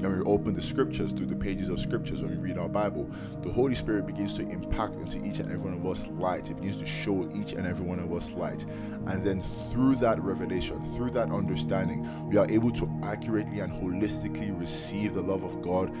when 0.00 0.18
we 0.18 0.24
open 0.24 0.54
the 0.54 0.62
scriptures 0.62 1.12
through 1.12 1.26
the 1.26 1.36
pages 1.36 1.68
of 1.68 1.80
scriptures 1.80 2.22
when 2.22 2.30
we 2.30 2.36
read 2.36 2.58
our 2.58 2.68
bible 2.68 3.10
the 3.42 3.50
holy 3.50 3.74
spirit 3.74 4.06
begins 4.06 4.36
to 4.36 4.42
impact 4.48 4.94
into 4.96 5.24
each 5.24 5.38
and 5.38 5.50
every 5.52 5.70
one 5.70 5.74
of 5.74 5.86
us 5.86 6.08
light. 6.08 6.50
It 6.50 6.56
begins 6.56 6.78
to 6.78 6.86
show 6.86 7.28
each 7.34 7.52
and 7.52 7.66
every 7.66 7.86
one 7.86 7.98
of 7.98 8.12
us 8.12 8.32
light. 8.32 8.64
And 9.06 9.24
then 9.24 9.40
through 9.40 9.96
that 9.96 10.20
revelation 10.20 10.84
through 10.84 11.10
that 11.10 11.30
understanding 11.30 12.28
we 12.28 12.36
are 12.36 12.50
able 12.50 12.70
to 12.72 13.00
accurately 13.02 13.60
and 13.60 13.72
holistically 13.72 14.58
receive 14.58 15.14
the 15.14 15.20
love 15.20 15.44
of 15.44 15.60
god 15.62 15.92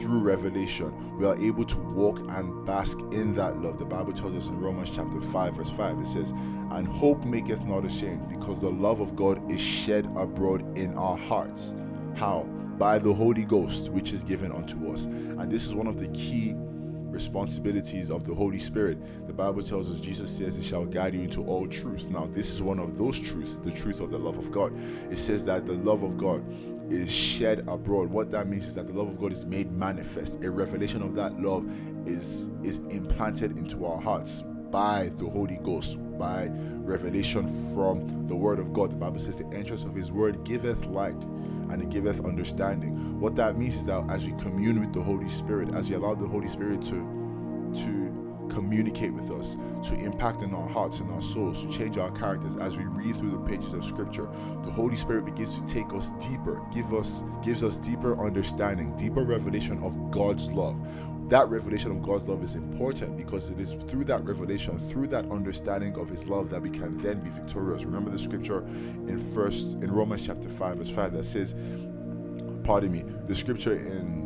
through 0.00 0.22
revelation. 0.22 1.18
We 1.18 1.26
are 1.26 1.38
able 1.38 1.64
to 1.64 1.78
walk 1.78 2.20
and 2.30 2.64
bask 2.64 2.98
in 3.12 3.34
that 3.34 3.58
love. 3.58 3.78
The 3.78 3.84
bible 3.84 4.12
tells 4.12 4.34
us 4.34 4.48
in 4.48 4.58
romans 4.58 4.90
chapter 4.94 5.20
5 5.20 5.56
verse 5.56 5.70
5 5.70 5.98
it 5.98 6.06
says 6.06 6.30
and 6.30 6.86
hope 6.86 7.24
maketh 7.24 7.64
not 7.66 7.84
ashamed 7.84 8.28
because 8.28 8.60
the 8.60 8.70
love 8.70 9.00
of 9.00 9.16
god 9.16 9.50
is 9.50 9.60
shed 9.60 10.06
abroad 10.16 10.76
in 10.78 10.94
our 10.94 11.16
hearts. 11.16 11.74
How 12.16 12.46
by 12.78 12.98
the 12.98 13.12
Holy 13.12 13.44
Ghost, 13.44 13.90
which 13.90 14.12
is 14.12 14.24
given 14.24 14.52
unto 14.52 14.92
us. 14.92 15.06
And 15.06 15.50
this 15.50 15.66
is 15.66 15.74
one 15.74 15.86
of 15.86 15.98
the 15.98 16.08
key 16.08 16.54
responsibilities 17.14 18.10
of 18.10 18.24
the 18.24 18.34
Holy 18.34 18.58
Spirit. 18.58 18.98
The 19.26 19.32
Bible 19.32 19.62
tells 19.62 19.90
us, 19.90 20.00
Jesus 20.00 20.36
says, 20.36 20.56
It 20.56 20.64
shall 20.64 20.84
guide 20.84 21.14
you 21.14 21.22
into 21.22 21.44
all 21.44 21.66
truth. 21.68 22.10
Now, 22.10 22.26
this 22.26 22.52
is 22.52 22.62
one 22.62 22.78
of 22.78 22.98
those 22.98 23.18
truths, 23.18 23.58
the 23.58 23.70
truth 23.70 24.00
of 24.00 24.10
the 24.10 24.18
love 24.18 24.36
of 24.36 24.50
God. 24.50 24.72
It 25.10 25.16
says 25.16 25.44
that 25.46 25.64
the 25.64 25.74
love 25.74 26.02
of 26.02 26.18
God 26.18 26.44
is 26.92 27.10
shed 27.10 27.60
abroad. 27.68 28.10
What 28.10 28.30
that 28.32 28.48
means 28.48 28.66
is 28.66 28.74
that 28.74 28.88
the 28.88 28.92
love 28.92 29.08
of 29.08 29.18
God 29.18 29.32
is 29.32 29.44
made 29.46 29.70
manifest. 29.70 30.42
A 30.42 30.50
revelation 30.50 31.02
of 31.02 31.14
that 31.14 31.40
love 31.40 31.64
is, 32.06 32.50
is 32.62 32.78
implanted 32.90 33.56
into 33.56 33.86
our 33.86 34.00
hearts 34.00 34.42
by 34.70 35.08
the 35.18 35.26
Holy 35.26 35.58
Ghost, 35.62 35.98
by 36.18 36.48
revelation 36.50 37.46
from 37.72 38.26
the 38.26 38.34
Word 38.34 38.58
of 38.58 38.72
God. 38.72 38.90
The 38.90 38.96
Bible 38.96 39.20
says, 39.20 39.38
The 39.38 39.46
entrance 39.56 39.84
of 39.84 39.94
His 39.94 40.10
Word 40.10 40.44
giveth 40.44 40.86
light 40.86 41.26
and 41.70 41.82
it 41.82 41.90
giveth 41.90 42.24
understanding. 42.24 43.20
What 43.20 43.36
that 43.36 43.56
means 43.58 43.76
is 43.76 43.86
that 43.86 44.04
as 44.08 44.26
we 44.26 44.32
commune 44.40 44.80
with 44.80 44.92
the 44.92 45.02
Holy 45.02 45.28
Spirit, 45.28 45.74
as 45.74 45.88
we 45.88 45.96
allow 45.96 46.14
the 46.14 46.26
Holy 46.26 46.48
Spirit 46.48 46.82
to 46.84 47.22
to 47.74 48.14
communicate 48.48 49.12
with 49.12 49.30
us, 49.30 49.56
to 49.82 49.94
impact 49.94 50.42
in 50.42 50.54
our 50.54 50.68
hearts 50.68 51.00
and 51.00 51.10
our 51.10 51.20
souls, 51.20 51.64
to 51.64 51.70
change 51.70 51.98
our 51.98 52.10
characters 52.12 52.56
as 52.56 52.76
we 52.76 52.84
read 52.84 53.14
through 53.16 53.32
the 53.32 53.38
pages 53.38 53.72
of 53.72 53.82
scripture, 53.82 54.26
the 54.62 54.70
Holy 54.70 54.96
Spirit 54.96 55.24
begins 55.24 55.58
to 55.58 55.66
take 55.66 55.92
us 55.92 56.12
deeper, 56.20 56.60
give 56.72 56.92
us 56.94 57.24
gives 57.42 57.64
us 57.64 57.78
deeper 57.78 58.24
understanding, 58.24 58.94
deeper 58.96 59.22
revelation 59.24 59.82
of 59.82 60.10
God's 60.10 60.50
love 60.52 60.80
that 61.28 61.48
revelation 61.48 61.90
of 61.90 62.02
God's 62.02 62.24
love 62.28 62.42
is 62.42 62.54
important 62.54 63.16
because 63.16 63.50
it 63.50 63.58
is 63.58 63.72
through 63.88 64.04
that 64.04 64.24
revelation, 64.24 64.78
through 64.78 65.08
that 65.08 65.30
understanding 65.30 65.96
of 65.96 66.08
His 66.08 66.28
love, 66.28 66.50
that 66.50 66.60
we 66.60 66.70
can 66.70 66.98
then 66.98 67.20
be 67.20 67.30
victorious. 67.30 67.84
Remember 67.84 68.10
the 68.10 68.18
scripture 68.18 68.62
in 68.62 69.18
First 69.18 69.74
in 69.82 69.90
Romans 69.90 70.26
chapter 70.26 70.48
five, 70.48 70.78
verse 70.78 70.90
five, 70.90 71.12
that 71.12 71.24
says, 71.24 71.54
"Pardon 72.62 72.92
me." 72.92 73.04
The 73.26 73.34
scripture 73.34 73.74
in 73.74 74.23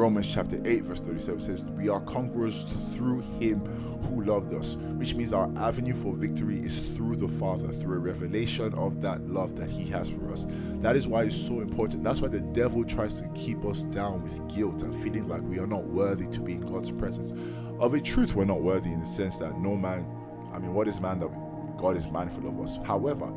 Romans 0.00 0.32
chapter 0.32 0.58
8, 0.64 0.84
verse 0.84 1.00
37 1.00 1.40
says, 1.40 1.64
We 1.76 1.90
are 1.90 2.00
conquerors 2.00 2.64
through 2.96 3.20
him 3.38 3.60
who 4.04 4.22
loved 4.22 4.54
us, 4.54 4.76
which 4.96 5.14
means 5.14 5.34
our 5.34 5.52
avenue 5.58 5.92
for 5.92 6.14
victory 6.14 6.58
is 6.58 6.96
through 6.96 7.16
the 7.16 7.28
Father, 7.28 7.68
through 7.68 7.96
a 7.96 7.98
revelation 7.98 8.72
of 8.72 9.02
that 9.02 9.28
love 9.28 9.56
that 9.56 9.68
he 9.68 9.84
has 9.90 10.08
for 10.08 10.32
us. 10.32 10.46
That 10.80 10.96
is 10.96 11.06
why 11.06 11.24
it's 11.24 11.36
so 11.36 11.60
important. 11.60 12.02
That's 12.02 12.22
why 12.22 12.28
the 12.28 12.40
devil 12.40 12.82
tries 12.82 13.20
to 13.20 13.28
keep 13.34 13.62
us 13.66 13.84
down 13.84 14.22
with 14.22 14.40
guilt 14.48 14.80
and 14.80 14.96
feeling 14.96 15.28
like 15.28 15.42
we 15.42 15.58
are 15.58 15.66
not 15.66 15.84
worthy 15.84 16.28
to 16.28 16.40
be 16.40 16.52
in 16.52 16.62
God's 16.62 16.90
presence. 16.90 17.34
Of 17.78 17.92
a 17.92 18.00
truth, 18.00 18.34
we're 18.34 18.46
not 18.46 18.62
worthy 18.62 18.94
in 18.94 19.00
the 19.00 19.06
sense 19.06 19.38
that 19.40 19.58
no 19.58 19.76
man, 19.76 20.06
I 20.50 20.60
mean, 20.60 20.72
what 20.72 20.88
is 20.88 20.98
man 20.98 21.18
that 21.18 21.28
God 21.76 21.98
is 21.98 22.08
mindful 22.08 22.48
of 22.48 22.58
us? 22.58 22.78
However, 22.86 23.30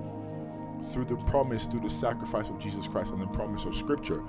through 0.81 1.05
the 1.05 1.17
promise, 1.27 1.65
through 1.65 1.81
the 1.81 1.89
sacrifice 1.89 2.49
of 2.49 2.59
Jesus 2.59 2.87
Christ 2.87 3.11
and 3.11 3.21
the 3.21 3.27
promise 3.27 3.65
of 3.65 3.73
Scripture, 3.73 4.23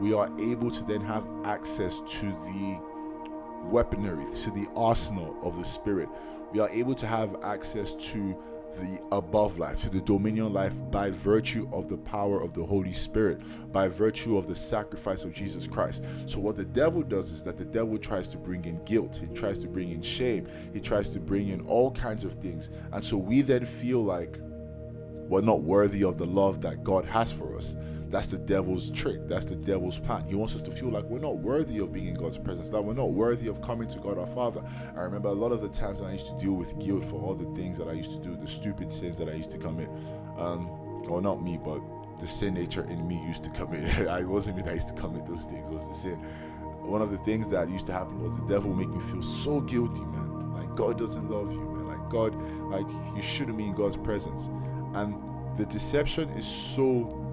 we 0.00 0.12
are 0.12 0.30
able 0.40 0.70
to 0.70 0.84
then 0.84 1.00
have 1.02 1.26
access 1.44 2.00
to 2.20 2.26
the 2.26 2.80
weaponry, 3.64 4.24
to 4.42 4.50
the 4.50 4.68
arsenal 4.74 5.36
of 5.42 5.58
the 5.58 5.64
Spirit. 5.64 6.08
We 6.52 6.60
are 6.60 6.70
able 6.70 6.94
to 6.94 7.06
have 7.06 7.36
access 7.42 7.94
to 8.12 8.42
the 8.76 9.00
above 9.12 9.58
life, 9.58 9.80
to 9.82 9.90
the 9.90 10.00
dominion 10.00 10.52
life 10.52 10.88
by 10.90 11.10
virtue 11.10 11.68
of 11.72 11.88
the 11.88 11.96
power 11.96 12.40
of 12.40 12.54
the 12.54 12.64
Holy 12.64 12.92
Spirit, 12.92 13.40
by 13.72 13.88
virtue 13.88 14.36
of 14.36 14.46
the 14.46 14.54
sacrifice 14.54 15.24
of 15.24 15.34
Jesus 15.34 15.66
Christ. 15.66 16.04
So, 16.26 16.38
what 16.38 16.56
the 16.56 16.64
devil 16.64 17.02
does 17.02 17.30
is 17.32 17.42
that 17.44 17.56
the 17.56 17.64
devil 17.64 17.98
tries 17.98 18.28
to 18.28 18.38
bring 18.38 18.64
in 18.64 18.82
guilt, 18.84 19.20
he 19.22 19.34
tries 19.34 19.58
to 19.60 19.68
bring 19.68 19.90
in 19.90 20.02
shame, 20.02 20.46
he 20.72 20.80
tries 20.80 21.10
to 21.10 21.20
bring 21.20 21.48
in 21.48 21.60
all 21.62 21.90
kinds 21.90 22.24
of 22.24 22.34
things. 22.34 22.70
And 22.92 23.04
so, 23.04 23.16
we 23.16 23.42
then 23.42 23.64
feel 23.64 24.04
like 24.04 24.38
we're 25.28 25.42
not 25.42 25.62
worthy 25.62 26.04
of 26.04 26.16
the 26.16 26.26
love 26.26 26.62
that 26.62 26.84
God 26.84 27.04
has 27.04 27.30
for 27.32 27.56
us. 27.56 27.76
That's 28.10 28.30
the 28.30 28.38
devil's 28.38 28.90
trick. 28.90 29.28
That's 29.28 29.46
the 29.46 29.56
devil's 29.56 29.98
plan. 29.98 30.24
He 30.24 30.34
wants 30.34 30.54
us 30.54 30.62
to 30.62 30.70
feel 30.70 30.88
like 30.88 31.04
we're 31.04 31.18
not 31.18 31.38
worthy 31.38 31.78
of 31.78 31.92
being 31.92 32.08
in 32.08 32.14
God's 32.14 32.38
presence, 32.38 32.70
that 32.70 32.80
we're 32.80 32.94
not 32.94 33.12
worthy 33.12 33.48
of 33.48 33.60
coming 33.60 33.86
to 33.88 33.98
God 33.98 34.18
our 34.18 34.26
Father. 34.26 34.62
I 34.96 35.00
remember 35.00 35.28
a 35.28 35.34
lot 35.34 35.52
of 35.52 35.60
the 35.60 35.68
times 35.68 36.00
I 36.00 36.12
used 36.12 36.28
to 36.28 36.36
deal 36.36 36.54
with 36.54 36.78
guilt 36.78 37.04
for 37.04 37.20
all 37.20 37.34
the 37.34 37.54
things 37.54 37.76
that 37.78 37.88
I 37.88 37.92
used 37.92 38.12
to 38.12 38.18
do, 38.18 38.36
the 38.36 38.46
stupid 38.46 38.90
sins 38.90 39.18
that 39.18 39.28
I 39.28 39.34
used 39.34 39.50
to 39.50 39.58
commit. 39.58 39.90
Um, 40.38 41.02
well, 41.04 41.20
not 41.20 41.42
me, 41.42 41.58
but 41.62 41.80
the 42.18 42.26
sin 42.26 42.54
nature 42.54 42.84
in 42.88 43.06
me 43.06 43.22
used 43.26 43.44
to 43.44 43.50
commit. 43.50 44.08
I 44.08 44.24
wasn't 44.24 44.56
me 44.56 44.62
that 44.62 44.74
used 44.74 44.88
to 44.96 45.00
commit 45.00 45.26
those 45.26 45.44
things. 45.44 45.68
It 45.68 45.72
was 45.72 45.86
the 45.86 45.94
sin. 45.94 46.16
One 46.82 47.02
of 47.02 47.10
the 47.10 47.18
things 47.18 47.50
that 47.50 47.68
used 47.68 47.86
to 47.86 47.92
happen 47.92 48.22
was 48.22 48.40
the 48.40 48.46
devil 48.46 48.74
make 48.74 48.88
me 48.88 49.00
feel 49.00 49.22
so 49.22 49.60
guilty, 49.60 50.04
man. 50.06 50.54
Like 50.54 50.74
God 50.74 50.96
doesn't 50.96 51.30
love 51.30 51.52
you, 51.52 51.60
man. 51.60 51.86
Like 51.86 52.08
God, 52.08 52.34
like 52.70 52.86
you 53.14 53.22
shouldn't 53.22 53.58
be 53.58 53.66
in 53.66 53.74
God's 53.74 53.98
presence. 53.98 54.48
And 54.94 55.14
the 55.58 55.66
deception 55.66 56.30
is 56.30 56.46
so 56.46 57.27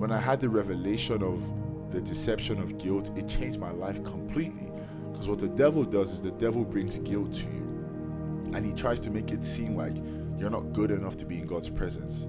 when 0.00 0.10
I 0.10 0.18
had 0.18 0.40
the 0.40 0.48
revelation 0.48 1.22
of 1.22 1.90
the 1.92 2.00
deception 2.00 2.58
of 2.58 2.78
guilt, 2.78 3.10
it 3.18 3.28
changed 3.28 3.60
my 3.60 3.70
life 3.70 4.02
completely. 4.02 4.70
Because 5.12 5.28
what 5.28 5.38
the 5.40 5.48
devil 5.50 5.84
does 5.84 6.14
is 6.14 6.22
the 6.22 6.30
devil 6.30 6.64
brings 6.64 6.98
guilt 7.00 7.34
to 7.34 7.44
you. 7.44 8.50
And 8.54 8.64
he 8.64 8.72
tries 8.72 8.98
to 9.00 9.10
make 9.10 9.30
it 9.30 9.44
seem 9.44 9.76
like 9.76 9.94
you're 10.38 10.48
not 10.48 10.72
good 10.72 10.90
enough 10.90 11.18
to 11.18 11.26
be 11.26 11.38
in 11.38 11.46
God's 11.46 11.68
presence. 11.68 12.26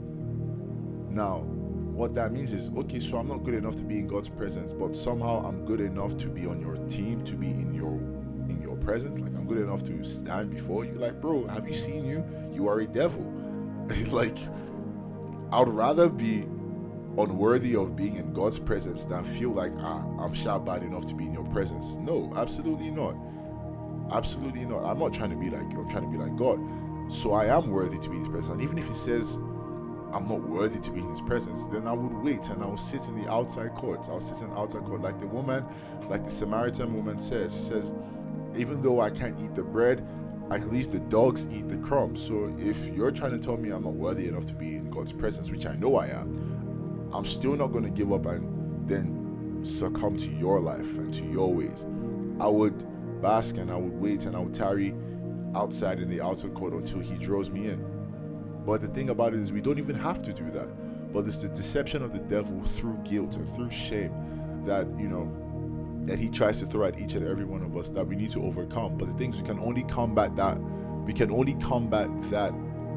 Now, 1.12 1.44
what 1.44 2.14
that 2.16 2.34
means 2.34 2.52
is 2.52 2.70
okay, 2.76 3.00
so 3.00 3.18
I'm 3.18 3.30
not 3.30 3.44
good 3.44 3.54
enough 3.54 3.78
to 3.78 3.86
be 3.86 4.00
in 4.00 4.08
God's 4.08 4.28
presence, 4.28 4.74
but 4.74 4.94
somehow 4.94 5.46
I'm 5.46 5.64
good 5.64 5.80
enough 5.80 6.18
to 6.18 6.28
be 6.28 6.46
on 6.46 6.60
your 6.60 6.76
team, 6.90 7.24
to 7.24 7.38
be 7.38 7.52
in 7.52 7.74
your 7.74 7.94
in 8.50 8.62
your 8.62 8.76
presence. 8.76 9.18
Like 9.22 9.34
I'm 9.34 9.48
good 9.48 9.60
enough 9.60 9.82
to 9.84 10.04
stand 10.04 10.52
before 10.52 10.84
you. 10.84 10.96
Like, 10.96 11.22
bro, 11.22 11.48
have 11.48 11.66
you 11.70 11.74
seen 11.74 12.04
you? 12.04 12.26
You 12.52 12.68
are 12.68 12.82
a 12.82 12.86
devil. 12.86 13.24
like, 14.10 14.38
I'd 15.54 15.70
rather 15.70 16.10
be 16.10 16.48
unworthy 17.18 17.76
of 17.76 17.96
being 17.96 18.16
in 18.16 18.34
God's 18.34 18.60
presence 18.60 19.06
than 19.06 19.24
feel 19.24 19.52
like 19.52 19.74
ah, 19.80 20.06
I'm 20.20 20.34
sharp 20.34 20.66
bad 20.66 20.84
enough 20.84 21.06
to 21.08 21.16
be 21.16 21.26
in 21.26 21.34
your 21.34 21.46
presence. 21.46 21.96
No, 21.98 22.32
absolutely 22.36 22.92
not. 22.92 23.16
Absolutely 24.12 24.66
not. 24.66 24.84
I'm 24.84 25.00
not 25.00 25.14
trying 25.14 25.30
to 25.32 25.36
be 25.36 25.50
like 25.50 25.72
you. 25.72 25.82
I'm 25.82 25.90
trying 25.90 26.04
to 26.04 26.10
be 26.10 26.18
like 26.18 26.36
God. 26.36 26.60
So 27.12 27.34
I 27.34 27.46
am 27.46 27.70
worthy 27.70 27.98
to 28.00 28.10
be 28.10 28.18
in 28.18 28.22
His 28.22 28.30
presence. 28.30 28.54
And 28.54 28.62
even 28.62 28.78
if 28.78 28.88
He 28.88 28.96
says 28.96 29.36
I'm 30.14 30.28
not 30.28 30.42
worthy 30.42 30.80
to 30.80 30.92
be 30.92 31.00
in 31.00 31.10
His 31.10 31.22
presence, 31.22 31.68
then 31.68 31.88
I 31.88 31.94
would 31.94 32.14
wait 32.24 32.50
and 32.50 32.64
I 32.64 32.66
will 32.66 32.78
sit 32.78 33.08
in 33.08 33.22
the 33.22 33.32
outside 33.32 33.74
court. 33.76 34.08
I'll 34.10 34.20
sit 34.20 34.42
in 34.44 34.50
the 34.50 34.58
outside 34.58 34.84
court, 34.84 35.02
like 35.02 35.20
the 35.20 35.28
woman, 35.28 35.66
like 36.10 36.24
the 36.24 36.30
Samaritan 36.30 36.94
woman 36.94 37.20
says. 37.20 37.56
She 37.56 37.62
says, 37.62 37.94
even 38.56 38.82
though 38.82 39.00
I 39.00 39.10
can't 39.10 39.40
eat 39.40 39.56
the 39.56 39.64
bread, 39.64 40.06
at 40.52 40.70
least 40.70 40.92
the 40.92 41.00
dogs 41.00 41.48
eat 41.50 41.70
the 41.70 41.78
crumbs. 41.78 42.22
So 42.26 42.54
if 42.60 42.88
you're 42.90 43.12
trying 43.12 43.32
to 43.32 43.40
tell 43.40 43.56
me 43.56 43.70
I'm 43.70 43.84
not 43.84 43.94
worthy 43.94 44.28
enough 44.28 44.46
to 44.48 44.54
be 44.54 44.76
in 44.76 44.90
God's 44.90 45.14
presence, 45.14 45.50
which 45.50 45.66
I 45.66 45.76
know 45.76 45.96
I 45.96 46.08
am, 46.08 46.61
I'm 47.14 47.26
still 47.26 47.56
not 47.56 47.68
going 47.68 47.84
to 47.84 47.90
give 47.90 48.12
up 48.14 48.26
and 48.26 48.88
then 48.88 49.60
succumb 49.64 50.18
to 50.18 50.32
your 50.32 50.60
life 50.60 50.98
and 50.98 51.14
to 51.14 51.24
your 51.26 51.54
ways. 51.54 51.86
I 52.40 52.48
would 52.48 53.22
bask 53.22 53.58
and 53.58 53.70
I 53.70 53.76
would 53.76 53.94
wait 53.94 54.26
and 54.26 54.36
I 54.36 54.40
would 54.40 54.54
tarry 54.54 54.96
outside 55.56 56.00
in 56.00 56.10
the 56.10 56.22
outer 56.22 56.50
court 56.50 56.74
until 56.74 57.00
he 57.00 57.18
draws 57.18 57.50
me 57.50 57.68
in. 57.68 57.86
But 58.66 58.82
the 58.82 58.88
thing 58.88 59.10
about 59.10 59.34
it 59.34 59.40
is, 59.40 59.52
we 59.52 59.62
don't 59.62 59.80
even 59.80 59.96
have 59.96 60.22
to 60.24 60.34
do 60.34 60.50
that. 60.52 61.14
But 61.14 61.26
it's 61.26 61.38
the 61.38 61.50
deception 61.50 62.04
of 62.04 62.14
the 62.14 62.20
devil 62.20 62.62
through 62.62 63.00
guilt 63.04 63.36
and 63.36 63.48
through 63.50 63.72
shame 63.72 64.14
that, 64.66 64.88
you 64.98 65.10
know, 65.10 65.30
that 66.06 66.18
he 66.18 66.30
tries 66.30 66.60
to 66.60 66.66
throw 66.66 66.86
at 66.86 67.00
each 67.00 67.14
and 67.14 67.28
every 67.28 67.46
one 67.46 67.62
of 67.62 67.76
us 67.76 67.90
that 67.90 68.08
we 68.08 68.16
need 68.16 68.32
to 68.32 68.44
overcome. 68.44 68.98
But 68.98 69.10
the 69.10 69.14
things 69.16 69.38
we 69.38 69.44
can 69.44 69.60
only 69.60 69.84
combat 69.84 70.36
that, 70.38 70.58
we 71.06 71.14
can 71.14 71.32
only 71.32 71.56
combat 71.56 72.10
that 72.30 72.54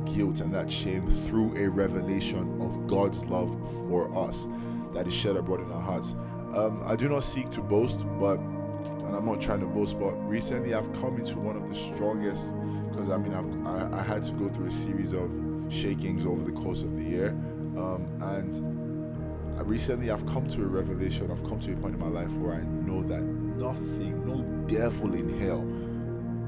guilt 0.07 0.41
and 0.41 0.53
that 0.53 0.71
shame 0.71 1.09
through 1.09 1.57
a 1.57 1.69
revelation 1.69 2.61
of 2.61 2.87
God's 2.87 3.27
love 3.27 3.51
for 3.87 4.17
us 4.17 4.47
that 4.93 5.07
is 5.07 5.15
shed 5.15 5.37
abroad 5.37 5.61
in 5.61 5.71
our 5.73 5.81
hearts. 5.81 6.15
Um, 6.55 6.83
I 6.87 6.97
do 6.97 7.09
not 7.09 7.25
seek 7.25 7.51
to 7.53 7.63
boast, 7.63 8.07
but 8.19 8.39
and 8.39 9.15
I'm 9.15 9.27
not 9.27 9.41
trying 9.41 9.61
to 9.61 9.67
boast, 9.67 9.99
but 9.99 10.13
recently 10.29 10.75
I've 10.75 10.93
come 10.95 11.17
into 11.17 11.39
one 11.39 11.57
of 11.57 11.69
the 11.69 11.75
strongest 11.75 12.55
because 12.89 13.11
I 13.11 13.17
mean 13.17 13.35
I've 13.35 13.67
I, 13.67 13.99
I, 13.99 14.03
had 14.03 14.23
to 14.25 14.33
go 14.33 14.49
through 14.49 14.67
a 14.67 14.71
series 14.71 15.13
of 15.13 15.31
shakings 15.69 16.27
over 16.27 16.43
the 16.43 16.53
course 16.53 16.83
of 16.83 16.95
the 16.97 17.03
year, 17.03 17.29
um, 17.77 18.07
and 18.21 19.69
recently 19.69 20.11
I've 20.11 20.25
come 20.27 20.47
to 20.49 20.63
a 20.63 20.67
revelation. 20.67 21.31
I've 21.31 21.45
come 21.45 21.59
to 21.61 21.73
a 21.73 21.77
point 21.77 21.95
in 21.95 22.01
my 22.01 22.09
life 22.09 22.37
where 22.39 22.55
I 22.55 22.63
know 22.63 23.03
that 23.03 23.23
nothing, 23.23 24.25
no 24.25 24.43
devil 24.67 25.15
in 25.15 25.39
hell, 25.41 25.63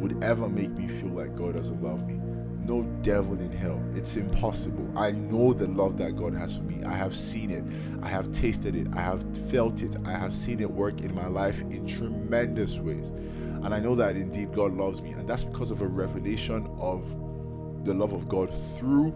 would 0.01 0.23
ever 0.23 0.49
make 0.49 0.71
me 0.71 0.89
feel 0.89 1.11
like 1.11 1.35
God 1.35 1.55
doesn't 1.55 1.83
love 1.83 2.07
me 2.07 2.26
no 2.67 2.83
devil 3.03 3.39
in 3.39 3.51
hell. 3.53 3.83
It's 3.95 4.17
impossible. 4.17 4.91
I 4.97 5.13
know 5.13 5.53
the 5.53 5.69
love 5.69 5.97
that 5.99 6.17
God 6.17 6.35
has 6.35 6.57
for 6.57 6.63
me. 6.63 6.85
I 6.85 6.93
have 6.93 7.15
seen 7.15 7.51
it. 7.51 7.65
I 8.03 8.09
have 8.09 8.33
tasted 8.33 8.75
it. 8.75 8.89
I 8.93 9.01
have 9.01 9.25
felt 9.51 9.83
it. 9.83 9.97
I 10.05 10.13
have 10.13 10.33
seen 10.33 10.61
it 10.61 10.71
work 10.71 11.01
in 11.01 11.15
my 11.15 11.29
life 11.29 11.61
in 11.63 11.87
tremendous 11.87 12.79
ways. 12.81 13.09
And 13.09 13.75
I 13.75 13.81
know 13.81 13.95
that 13.95 14.17
indeed 14.17 14.53
God 14.53 14.73
loves 14.73 15.01
me. 15.01 15.13
And 15.13 15.29
that's 15.29 15.45
because 15.45 15.71
of 15.71 15.83
a 15.83 15.87
revelation 15.87 16.67
of 16.79 17.15
the 17.85 17.95
love 17.95 18.13
of 18.13 18.29
God 18.29 18.53
through 18.53 19.15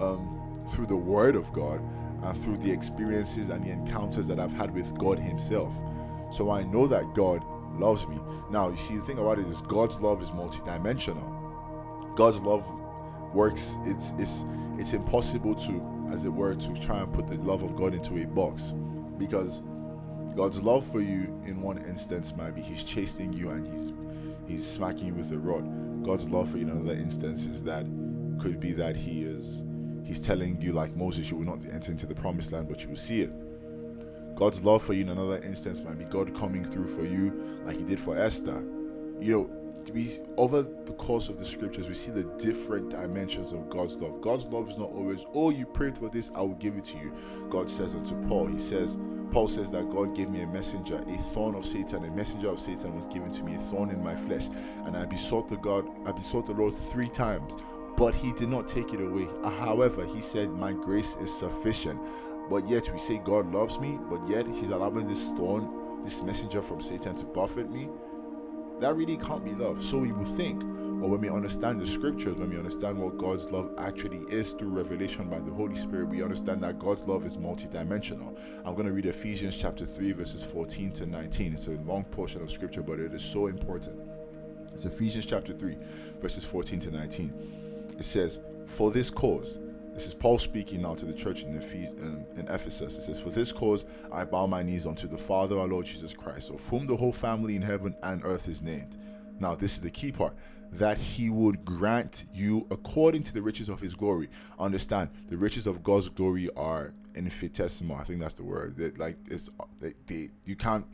um, 0.00 0.52
through 0.68 0.86
the 0.86 0.96
word 0.96 1.36
of 1.36 1.52
God 1.52 1.80
and 2.22 2.36
through 2.36 2.56
the 2.58 2.70
experiences 2.70 3.48
and 3.48 3.62
the 3.62 3.70
encounters 3.70 4.26
that 4.26 4.40
I've 4.40 4.52
had 4.52 4.74
with 4.74 4.96
God 4.98 5.18
Himself. 5.18 5.72
So 6.30 6.50
I 6.50 6.64
know 6.64 6.86
that 6.88 7.14
God 7.14 7.44
loves 7.78 8.08
me. 8.08 8.18
Now, 8.50 8.70
you 8.70 8.76
see, 8.76 8.96
the 8.96 9.02
thing 9.02 9.18
about 9.18 9.38
it 9.38 9.46
is 9.46 9.62
God's 9.62 10.00
love 10.00 10.22
is 10.22 10.30
multidimensional. 10.30 11.33
God's 12.14 12.40
love 12.40 12.64
works. 13.32 13.76
It's 13.84 14.12
it's 14.18 14.44
it's 14.78 14.92
impossible 14.92 15.54
to, 15.54 16.08
as 16.12 16.24
it 16.24 16.32
were, 16.32 16.54
to 16.54 16.74
try 16.74 17.00
and 17.00 17.12
put 17.12 17.26
the 17.26 17.36
love 17.36 17.62
of 17.62 17.76
God 17.76 17.94
into 17.94 18.22
a 18.22 18.26
box, 18.26 18.72
because 19.18 19.62
God's 20.36 20.62
love 20.62 20.84
for 20.84 21.00
you 21.00 21.40
in 21.44 21.60
one 21.60 21.78
instance 21.78 22.34
might 22.36 22.54
be 22.54 22.62
He's 22.62 22.84
chasing 22.84 23.32
you 23.32 23.50
and 23.50 23.66
He's 23.66 23.92
He's 24.46 24.66
smacking 24.66 25.08
you 25.08 25.14
with 25.14 25.32
a 25.32 25.38
rod. 25.38 26.04
God's 26.04 26.28
love 26.28 26.50
for 26.50 26.58
you 26.58 26.64
in 26.64 26.70
another 26.70 26.94
instance 26.94 27.46
is 27.46 27.64
that 27.64 27.86
could 28.40 28.60
be 28.60 28.72
that 28.72 28.96
He 28.96 29.22
is 29.22 29.64
He's 30.04 30.24
telling 30.24 30.60
you 30.60 30.72
like 30.72 30.94
Moses, 30.94 31.30
you 31.30 31.38
will 31.38 31.46
not 31.46 31.64
enter 31.70 31.90
into 31.90 32.06
the 32.06 32.14
promised 32.14 32.52
land, 32.52 32.68
but 32.68 32.82
you 32.82 32.90
will 32.90 32.96
see 32.96 33.22
it. 33.22 33.32
God's 34.34 34.62
love 34.62 34.82
for 34.82 34.92
you 34.92 35.02
in 35.02 35.08
another 35.08 35.38
instance 35.38 35.82
might 35.82 35.98
be 35.98 36.04
God 36.04 36.34
coming 36.34 36.64
through 36.64 36.88
for 36.88 37.04
you 37.04 37.62
like 37.64 37.76
He 37.78 37.84
did 37.84 37.98
for 37.98 38.18
Esther. 38.18 38.60
You 39.20 39.38
know, 39.38 39.63
we 39.90 40.10
over 40.36 40.62
the 40.62 40.92
course 40.94 41.28
of 41.28 41.38
the 41.38 41.44
scriptures 41.44 41.88
we 41.88 41.94
see 41.94 42.10
the 42.10 42.24
different 42.38 42.90
dimensions 42.90 43.52
of 43.52 43.68
God's 43.68 43.96
love. 43.96 44.20
God's 44.20 44.46
love 44.46 44.68
is 44.68 44.78
not 44.78 44.90
always, 44.90 45.26
oh, 45.34 45.50
you 45.50 45.66
prayed 45.66 45.96
for 45.96 46.08
this, 46.08 46.30
I 46.34 46.40
will 46.40 46.54
give 46.54 46.76
it 46.76 46.84
to 46.86 46.98
you. 46.98 47.12
God 47.50 47.68
says 47.68 47.94
unto 47.94 48.14
Paul, 48.28 48.46
He 48.46 48.58
says, 48.58 48.98
Paul 49.30 49.48
says 49.48 49.70
that 49.72 49.90
God 49.90 50.14
gave 50.14 50.30
me 50.30 50.42
a 50.42 50.46
messenger, 50.46 50.98
a 50.98 51.18
thorn 51.18 51.54
of 51.54 51.64
Satan, 51.64 52.04
a 52.04 52.10
messenger 52.10 52.48
of 52.50 52.60
Satan 52.60 52.94
was 52.94 53.06
given 53.06 53.30
to 53.32 53.42
me, 53.42 53.56
a 53.56 53.58
thorn 53.58 53.90
in 53.90 54.02
my 54.02 54.14
flesh, 54.14 54.48
and 54.84 54.96
I 54.96 55.04
besought 55.06 55.48
the 55.48 55.56
God, 55.56 55.88
I 56.06 56.12
besought 56.12 56.46
the 56.46 56.52
Lord 56.52 56.74
three 56.74 57.08
times, 57.08 57.56
but 57.96 58.14
He 58.14 58.32
did 58.32 58.48
not 58.48 58.68
take 58.68 58.92
it 58.92 59.00
away. 59.00 59.28
Uh, 59.42 59.50
however, 59.50 60.04
He 60.06 60.20
said, 60.20 60.50
My 60.50 60.72
grace 60.72 61.16
is 61.16 61.32
sufficient. 61.32 62.00
But 62.50 62.68
yet 62.68 62.90
we 62.92 62.98
say 62.98 63.18
God 63.24 63.46
loves 63.46 63.80
me, 63.80 63.98
but 64.10 64.28
yet 64.28 64.46
He's 64.46 64.68
allowing 64.68 65.08
this 65.08 65.30
thorn, 65.30 66.02
this 66.02 66.22
messenger 66.22 66.60
from 66.60 66.80
Satan 66.80 67.16
to 67.16 67.24
buffet 67.24 67.70
me 67.70 67.88
that 68.80 68.94
really 68.94 69.16
can't 69.16 69.44
be 69.44 69.52
love. 69.52 69.82
So 69.82 69.98
we 69.98 70.12
will 70.12 70.24
think. 70.24 70.60
But 70.60 71.10
when 71.10 71.20
we 71.20 71.28
understand 71.28 71.80
the 71.80 71.86
scriptures, 71.86 72.36
when 72.36 72.50
we 72.50 72.56
understand 72.56 72.98
what 72.98 73.18
God's 73.18 73.50
love 73.50 73.74
actually 73.78 74.20
is 74.30 74.52
through 74.52 74.70
revelation 74.70 75.28
by 75.28 75.38
the 75.40 75.50
Holy 75.50 75.74
Spirit, 75.74 76.08
we 76.08 76.22
understand 76.22 76.62
that 76.62 76.78
God's 76.78 77.02
love 77.02 77.26
is 77.26 77.36
multidimensional. 77.36 78.38
I'm 78.64 78.74
going 78.74 78.86
to 78.86 78.92
read 78.92 79.06
Ephesians 79.06 79.56
chapter 79.56 79.84
3, 79.84 80.12
verses 80.12 80.50
14 80.50 80.92
to 80.92 81.06
19. 81.06 81.52
It's 81.52 81.66
a 81.66 81.72
long 81.72 82.04
portion 82.04 82.42
of 82.42 82.50
scripture, 82.50 82.82
but 82.82 83.00
it 83.00 83.12
is 83.12 83.24
so 83.24 83.48
important. 83.48 84.00
It's 84.72 84.86
Ephesians 84.86 85.26
chapter 85.26 85.52
3, 85.52 85.76
verses 86.20 86.44
14 86.50 86.80
to 86.80 86.90
19. 86.90 87.94
It 87.98 88.04
says, 88.04 88.40
For 88.66 88.90
this 88.90 89.10
cause, 89.10 89.58
this 89.94 90.06
is 90.06 90.14
Paul 90.14 90.38
speaking 90.38 90.82
now 90.82 90.94
to 90.96 91.06
the 91.06 91.14
church 91.14 91.44
in, 91.44 91.56
um, 91.56 92.26
in, 92.36 92.48
Ephesus. 92.48 92.98
It 92.98 93.02
says, 93.02 93.20
For 93.20 93.30
this 93.30 93.52
cause 93.52 93.84
I 94.12 94.24
bow 94.24 94.46
my 94.46 94.62
knees 94.62 94.86
unto 94.86 95.06
the 95.06 95.16
Father, 95.16 95.58
our 95.58 95.68
Lord 95.68 95.86
Jesus 95.86 96.12
Christ, 96.12 96.50
of 96.50 96.66
whom 96.68 96.86
the 96.86 96.96
whole 96.96 97.12
family 97.12 97.54
in 97.54 97.62
heaven 97.62 97.94
and 98.02 98.24
earth 98.24 98.48
is 98.48 98.62
named. 98.62 98.96
Now, 99.38 99.54
this 99.54 99.76
is 99.76 99.82
the 99.82 99.90
key 99.90 100.12
part 100.12 100.34
that 100.72 100.98
he 100.98 101.30
would 101.30 101.64
grant 101.64 102.24
you 102.32 102.66
according 102.70 103.22
to 103.22 103.32
the 103.32 103.40
riches 103.40 103.68
of 103.68 103.80
his 103.80 103.94
glory. 103.94 104.28
Understand, 104.58 105.10
the 105.28 105.36
riches 105.36 105.66
of 105.66 105.82
God's 105.84 106.08
glory 106.08 106.50
are 106.56 106.92
infinitesimal. 107.14 107.96
I 107.96 108.02
think 108.02 108.20
that's 108.20 108.34
the 108.34 108.44
word. 108.44 108.76
That 108.76 108.98
like 108.98 109.16
it's 109.30 109.48
they, 109.80 109.94
they 110.06 110.30
you 110.44 110.56
can't 110.56 110.84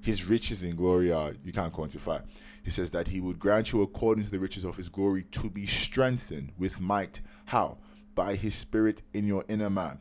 his 0.00 0.24
riches 0.24 0.62
in 0.62 0.76
glory 0.76 1.12
are 1.12 1.34
you 1.44 1.52
can't 1.52 1.72
quantify. 1.72 2.22
He 2.64 2.70
says 2.70 2.90
that 2.90 3.08
he 3.08 3.20
would 3.20 3.38
grant 3.38 3.72
you 3.72 3.82
according 3.82 4.24
to 4.24 4.30
the 4.30 4.38
riches 4.38 4.64
of 4.64 4.76
his 4.76 4.88
glory 4.88 5.24
to 5.32 5.48
be 5.48 5.66
strengthened 5.66 6.52
with 6.58 6.80
might. 6.80 7.20
How? 7.46 7.78
By 8.18 8.34
his 8.34 8.52
spirit 8.52 9.00
in 9.14 9.24
your 9.28 9.44
inner 9.46 9.70
man. 9.70 10.00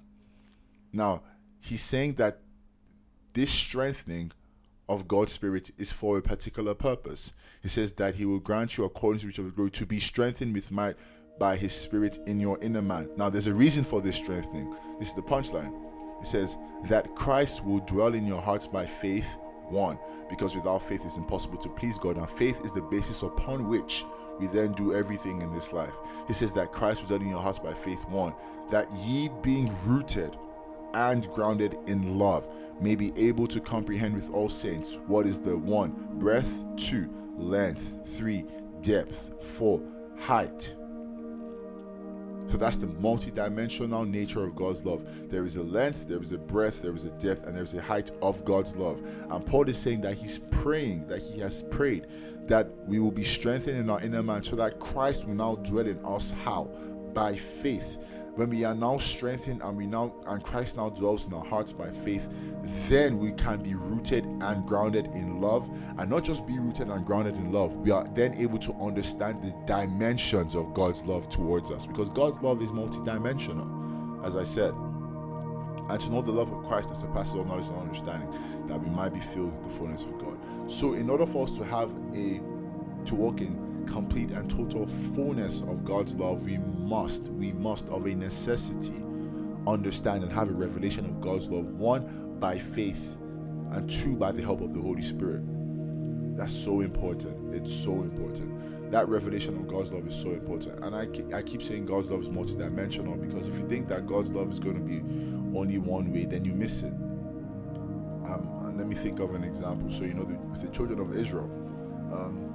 Now, 0.91 1.21
he's 1.59 1.83
saying 1.83 2.15
that 2.15 2.39
this 3.35 3.51
strengthening 3.51 4.31
of 4.89 5.07
God's 5.07 5.33
spirit 5.33 5.69
is 5.77 5.91
for 5.91 6.17
a 6.17 6.21
particular 6.23 6.73
purpose. 6.73 7.31
He 7.61 7.67
says 7.67 7.93
that 7.93 8.15
he 8.15 8.25
will 8.25 8.39
grant 8.39 8.75
you 8.75 8.85
according 8.85 9.19
to 9.19 9.43
his 9.43 9.51
glory 9.51 9.69
to 9.69 9.85
be 9.85 9.99
strengthened 9.99 10.55
with 10.55 10.71
might 10.71 10.95
by 11.37 11.57
his 11.57 11.73
spirit 11.73 12.17
in 12.25 12.39
your 12.39 12.57
inner 12.59 12.81
man. 12.81 13.07
Now, 13.17 13.29
there's 13.29 13.45
a 13.45 13.53
reason 13.53 13.83
for 13.83 14.01
this 14.01 14.15
strengthening. 14.15 14.75
This 14.97 15.09
is 15.09 15.15
the 15.15 15.21
punchline. 15.21 15.71
It 16.19 16.25
says 16.25 16.57
that 16.85 17.13
Christ 17.13 17.63
will 17.63 17.81
dwell 17.81 18.15
in 18.15 18.25
your 18.25 18.41
hearts 18.41 18.65
by 18.65 18.87
faith, 18.87 19.37
one, 19.69 19.99
because 20.27 20.55
without 20.55 20.81
faith 20.81 21.05
it's 21.05 21.17
impossible 21.17 21.59
to 21.59 21.69
please 21.69 21.99
God, 21.99 22.17
and 22.17 22.27
faith 22.27 22.65
is 22.65 22.73
the 22.73 22.81
basis 22.81 23.21
upon 23.21 23.67
which 23.67 24.05
we 24.39 24.47
then 24.47 24.73
do 24.73 24.93
everything 24.93 25.41
in 25.41 25.51
this 25.53 25.73
life. 25.73 25.93
He 26.27 26.33
says 26.33 26.53
that 26.53 26.71
Christ 26.71 27.01
was 27.01 27.09
done 27.09 27.21
in 27.21 27.29
your 27.29 27.41
hearts 27.41 27.59
by 27.59 27.73
faith, 27.73 28.07
one, 28.09 28.33
that 28.71 28.91
ye 29.05 29.29
being 29.41 29.71
rooted 29.85 30.35
and 30.93 31.27
grounded 31.33 31.77
in 31.87 32.17
love 32.17 32.53
may 32.79 32.95
be 32.95 33.11
able 33.15 33.47
to 33.47 33.59
comprehend 33.59 34.15
with 34.15 34.29
all 34.31 34.49
saints 34.49 34.99
what 35.07 35.25
is 35.25 35.39
the 35.39 35.57
one 35.57 35.91
breadth, 36.13 36.63
two, 36.77 37.09
length, 37.37 38.01
three, 38.05 38.45
depth, 38.81 39.43
four, 39.43 39.81
height. 40.19 40.75
So 42.47 42.57
that's 42.57 42.77
the 42.77 42.87
multidimensional 42.87 44.09
nature 44.09 44.43
of 44.43 44.55
God's 44.55 44.85
love. 44.85 45.29
There 45.29 45.45
is 45.45 45.57
a 45.57 45.63
length, 45.63 46.07
there 46.07 46.21
is 46.21 46.31
a 46.31 46.37
breadth, 46.37 46.81
there 46.81 46.95
is 46.95 47.05
a 47.05 47.11
depth, 47.11 47.43
and 47.43 47.55
there 47.55 47.63
is 47.63 47.73
a 47.73 47.81
height 47.81 48.11
of 48.21 48.43
God's 48.45 48.75
love. 48.75 49.01
And 49.29 49.45
Paul 49.45 49.69
is 49.69 49.77
saying 49.77 50.01
that 50.01 50.15
he's 50.15 50.39
praying, 50.39 51.07
that 51.07 51.21
he 51.21 51.39
has 51.41 51.63
prayed 51.63 52.07
that 52.47 52.69
we 52.85 52.99
will 52.99 53.11
be 53.11 53.23
strengthened 53.23 53.77
in 53.77 53.89
our 53.89 54.01
inner 54.01 54.23
man 54.23 54.41
so 54.41 54.55
that 54.55 54.79
Christ 54.79 55.27
will 55.27 55.35
now 55.35 55.55
dwell 55.55 55.85
in 55.85 56.03
us. 56.05 56.31
How? 56.31 56.63
By 57.13 57.35
faith. 57.35 57.97
When 58.37 58.51
we 58.51 58.63
are 58.65 58.75
now 58.75 58.97
strengthened 58.97 59.63
and 59.63 59.75
we 59.75 59.87
now 59.87 60.13
and 60.27 60.43
Christ 60.43 60.77
now 60.77 60.89
dwells 60.89 61.25
in 61.25 61.33
our 61.33 61.43
hearts 61.43 61.73
by 61.73 61.89
faith, 61.89 62.29
then 62.87 63.17
we 63.17 63.31
can 63.31 63.63
be 63.63 63.73
rooted 63.73 64.25
and 64.25 64.63
grounded 64.63 65.07
in 65.07 65.41
love. 65.41 65.67
And 65.97 66.07
not 66.07 66.23
just 66.23 66.45
be 66.45 66.59
rooted 66.59 66.89
and 66.89 67.03
grounded 67.03 67.35
in 67.35 67.51
love, 67.51 67.75
we 67.77 67.89
are 67.89 68.07
then 68.09 68.35
able 68.35 68.59
to 68.59 68.73
understand 68.75 69.41
the 69.41 69.55
dimensions 69.65 70.53
of 70.53 70.71
God's 70.75 71.03
love 71.05 71.27
towards 71.29 71.71
us. 71.71 71.87
Because 71.87 72.11
God's 72.11 72.39
love 72.43 72.61
is 72.61 72.69
multidimensional, 72.69 74.23
as 74.23 74.35
I 74.35 74.43
said 74.43 74.71
and 75.89 75.99
to 76.01 76.11
know 76.11 76.21
the 76.21 76.31
love 76.31 76.51
of 76.51 76.63
Christ 76.65 76.89
that 76.89 76.95
surpasses 76.95 77.35
all 77.35 77.45
knowledge 77.45 77.67
and 77.67 77.77
understanding, 77.77 78.29
that 78.67 78.77
we 78.77 78.89
might 78.89 79.13
be 79.13 79.21
filled 79.21 79.53
with 79.53 79.63
the 79.63 79.69
fullness 79.69 80.03
of 80.03 80.19
God. 80.19 80.37
So, 80.69 80.93
in 80.93 81.09
order 81.09 81.25
for 81.25 81.43
us 81.43 81.57
to 81.57 81.63
have 81.63 81.95
a 82.13 82.41
to 83.05 83.15
walk 83.15 83.39
in 83.39 83.67
complete 83.87 84.31
and 84.31 84.49
total 84.49 84.85
fullness 84.87 85.61
of 85.61 85.83
God's 85.83 86.15
love, 86.15 86.43
we 86.43 86.57
must, 86.57 87.29
we 87.29 87.51
must 87.53 87.87
of 87.89 88.05
a 88.05 88.15
necessity 88.15 89.03
understand 89.67 90.23
and 90.23 90.31
have 90.31 90.49
a 90.49 90.53
revelation 90.53 91.05
of 91.05 91.19
God's 91.19 91.49
love. 91.49 91.67
One 91.67 92.37
by 92.39 92.57
faith, 92.57 93.17
and 93.71 93.89
two 93.89 94.15
by 94.15 94.31
the 94.31 94.41
help 94.41 94.61
of 94.61 94.73
the 94.73 94.79
Holy 94.79 95.01
Spirit. 95.01 95.41
That's 96.37 96.53
so 96.53 96.81
important. 96.81 97.53
It's 97.53 97.73
so 97.73 97.93
important. 97.93 98.91
That 98.91 99.09
revelation 99.09 99.57
of 99.57 99.67
God's 99.67 99.91
love 99.91 100.07
is 100.07 100.15
so 100.15 100.31
important. 100.31 100.83
And 100.83 100.95
I, 100.95 101.37
I 101.37 101.41
keep 101.41 101.61
saying 101.61 101.85
God's 101.85 102.09
love 102.09 102.21
is 102.21 102.29
multidimensional 102.29 103.19
because 103.19 103.47
if 103.47 103.55
you 103.55 103.67
think 103.67 103.87
that 103.89 104.05
God's 104.05 104.31
love 104.31 104.51
is 104.51 104.59
going 104.59 104.75
to 104.75 104.81
be 104.81 104.99
only 105.57 105.77
one 105.77 106.13
way, 106.13 106.25
then 106.25 106.45
you 106.45 106.53
miss 106.53 106.83
it. 106.83 106.93
Um, 106.93 108.75
let 108.77 108.87
me 108.87 108.95
think 108.95 109.19
of 109.19 109.33
an 109.33 109.43
example. 109.43 109.89
So, 109.89 110.05
you 110.05 110.13
know, 110.13 110.23
the, 110.23 110.35
with 110.35 110.61
the 110.61 110.69
children 110.69 110.99
of 110.99 111.15
Israel, 111.15 111.49
um, 112.13 112.46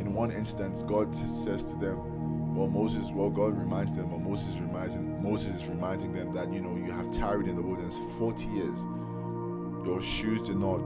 in 0.00 0.14
one 0.14 0.30
instance, 0.30 0.82
God 0.82 1.14
says 1.14 1.64
to 1.66 1.76
them, 1.76 2.54
well, 2.54 2.68
Moses, 2.68 3.10
well, 3.12 3.30
God 3.30 3.56
reminds 3.56 3.96
them, 3.96 4.12
or 4.12 4.18
Moses 4.18 4.60
reminds 4.60 4.96
them, 4.96 5.22
Moses 5.22 5.62
is 5.62 5.66
reminding 5.66 6.12
them 6.12 6.32
that 6.32 6.52
you 6.52 6.60
know 6.60 6.76
you 6.76 6.90
have 6.90 7.10
tarried 7.10 7.48
in 7.48 7.56
the 7.56 7.62
wilderness 7.62 8.18
40 8.18 8.48
years. 8.48 8.84
Your 9.84 10.02
shoes 10.02 10.42
did 10.42 10.56
not, 10.56 10.78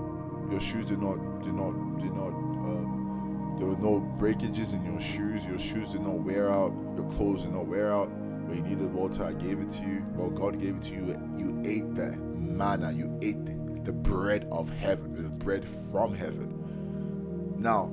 your 0.51 0.61
shoes 0.61 0.87
did 0.87 1.01
not, 1.01 1.17
did 1.43 1.55
not, 1.55 1.73
did 1.99 2.13
not. 2.13 2.29
Um, 2.29 3.57
there 3.59 3.67
were 3.67 3.79
no 3.79 4.01
breakages 4.19 4.75
in 4.75 4.85
your 4.85 5.01
shoes. 5.01 5.47
Your 5.47 5.59
shoes 5.59 5.93
did 5.93 6.03
not 6.03 6.21
wear 6.21 6.51
out. 6.51 6.73
Your 6.97 7.09
clothes 7.11 7.43
did 7.43 7.53
not 7.53 7.67
wear 7.67 7.93
out. 7.93 8.11
When 8.11 8.59
you 8.59 8.63
needed 8.63 8.93
water, 8.93 9.25
I 9.25 9.33
gave 9.33 9.61
it 9.61 9.71
to 9.73 9.83
you. 9.85 10.05
Well, 10.15 10.31
God 10.31 10.61
gave 10.61 10.77
it 10.77 10.83
to 10.85 10.95
you. 10.95 11.07
You 11.39 11.63
ate 11.65 11.95
the 11.95 12.17
manna. 12.17 12.93
You 12.93 13.19
ate 13.23 13.45
the 13.85 13.93
bread 13.93 14.47
of 14.51 14.71
heaven, 14.71 15.15
the 15.15 15.31
bread 15.31 15.67
from 15.67 16.15
heaven. 16.15 17.55
Now, 17.59 17.91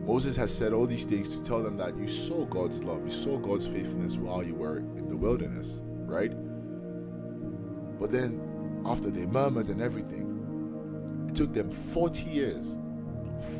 Moses 0.00 0.36
has 0.36 0.56
said 0.56 0.72
all 0.72 0.86
these 0.86 1.04
things 1.04 1.36
to 1.36 1.44
tell 1.44 1.62
them 1.62 1.76
that 1.76 1.96
you 1.96 2.08
saw 2.08 2.44
God's 2.46 2.82
love, 2.82 3.04
you 3.04 3.10
saw 3.10 3.38
God's 3.38 3.66
faithfulness 3.66 4.16
while 4.16 4.42
you 4.42 4.54
were 4.54 4.78
in 4.78 5.08
the 5.08 5.16
wilderness, 5.16 5.80
right? 5.84 6.32
But 8.00 8.10
then, 8.10 8.82
after 8.86 9.10
they 9.10 9.26
murmured 9.26 9.68
and 9.68 9.82
everything, 9.82 11.26
it 11.28 11.34
took 11.34 11.52
them 11.52 11.70
40 11.70 12.30
years, 12.30 12.78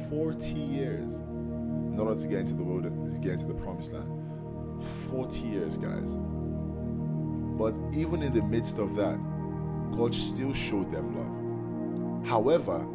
40 0.09 0.55
years, 0.55 1.17
in 1.19 1.99
order 1.99 2.21
to 2.21 2.27
get 2.27 2.41
into 2.41 2.55
the 2.55 2.65
wilderness, 2.65 3.19
get 3.19 3.33
into 3.33 3.47
the 3.47 3.55
promised 3.55 3.93
land. 3.93 4.83
40 4.83 5.47
years, 5.47 5.77
guys. 5.77 6.15
But 7.59 7.75
even 7.93 8.23
in 8.23 8.33
the 8.33 8.43
midst 8.43 8.79
of 8.79 8.95
that, 8.97 9.19
God 9.93 10.15
still 10.15 10.55
showed 10.55 10.91
them 10.91 11.17
love. 11.17 12.27
However, 12.27 12.87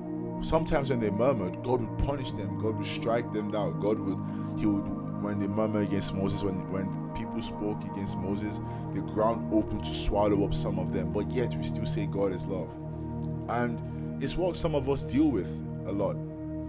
sometimes 0.45 0.91
when 0.91 0.99
they 0.99 1.09
murmured, 1.09 1.61
God 1.63 1.81
would 1.81 1.97
punish 2.05 2.31
them. 2.31 2.59
God 2.59 2.77
would 2.77 2.85
strike 2.85 3.31
them 3.31 3.51
down. 3.51 3.79
God 3.79 3.99
would, 3.99 4.59
He 4.59 4.65
would, 4.65 4.85
when 5.21 5.39
they 5.39 5.47
murmured 5.47 5.87
against 5.87 6.13
Moses, 6.13 6.43
when 6.43 6.55
when 6.71 6.85
people 7.15 7.41
spoke 7.41 7.83
against 7.83 8.17
Moses, 8.17 8.59
the 8.93 9.01
ground 9.01 9.51
opened 9.53 9.83
to 9.83 9.93
swallow 9.93 10.45
up 10.45 10.53
some 10.53 10.77
of 10.77 10.93
them. 10.93 11.11
But 11.11 11.31
yet 11.31 11.55
we 11.55 11.63
still 11.63 11.85
say 11.85 12.05
God 12.05 12.31
is 12.31 12.45
love, 12.45 12.73
and 13.49 14.23
it's 14.23 14.37
what 14.37 14.55
some 14.55 14.75
of 14.75 14.89
us 14.89 15.03
deal 15.03 15.29
with 15.29 15.63
a 15.87 15.91
lot. 15.91 16.15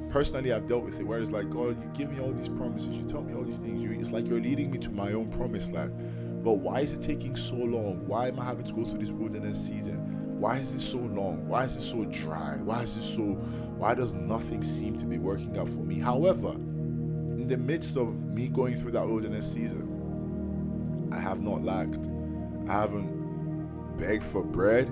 Personally, 0.08 0.52
I've 0.52 0.66
dealt 0.66 0.84
with 0.84 0.98
it 1.00 1.04
where 1.04 1.18
it's 1.18 1.32
like, 1.32 1.50
God, 1.50 1.82
you 1.82 1.90
give 1.92 2.10
me 2.10 2.20
all 2.20 2.32
these 2.32 2.48
promises, 2.48 2.96
you 2.96 3.04
tell 3.04 3.22
me 3.22 3.34
all 3.34 3.42
these 3.42 3.58
things. 3.58 3.82
You, 3.82 3.90
it's 3.92 4.12
like 4.12 4.26
you're 4.26 4.40
leading 4.40 4.70
me 4.70 4.78
to 4.78 4.90
my 4.90 5.12
own 5.12 5.30
promised 5.30 5.72
land. 5.72 6.42
But 6.42 6.54
why 6.54 6.80
is 6.80 6.94
it 6.94 7.02
taking 7.02 7.36
so 7.36 7.56
long? 7.56 8.06
Why 8.06 8.28
am 8.28 8.38
I 8.38 8.44
having 8.44 8.64
to 8.66 8.72
go 8.72 8.84
through 8.84 9.00
this 9.00 9.10
wilderness 9.10 9.66
season? 9.66 10.25
Why 10.38 10.56
is 10.56 10.74
this 10.74 10.88
so 10.88 10.98
long? 10.98 11.48
Why 11.48 11.64
is 11.64 11.76
it 11.76 11.82
so 11.82 12.04
dry? 12.04 12.58
Why 12.62 12.82
is 12.82 12.94
this 12.94 13.14
so 13.14 13.22
why 13.22 13.94
does 13.94 14.14
nothing 14.14 14.62
seem 14.62 14.96
to 14.98 15.04
be 15.04 15.18
working 15.18 15.58
out 15.58 15.68
for 15.68 15.78
me? 15.78 15.98
However, 15.98 16.50
in 16.50 17.46
the 17.48 17.56
midst 17.56 17.96
of 17.96 18.24
me 18.26 18.48
going 18.48 18.74
through 18.74 18.92
that 18.92 19.06
wilderness 19.06 19.50
season, 19.52 21.10
I 21.12 21.18
have 21.18 21.40
not 21.40 21.62
lacked. 21.62 22.08
I 22.68 22.72
haven't 22.72 23.96
begged 23.96 24.24
for 24.24 24.42
bread. 24.42 24.86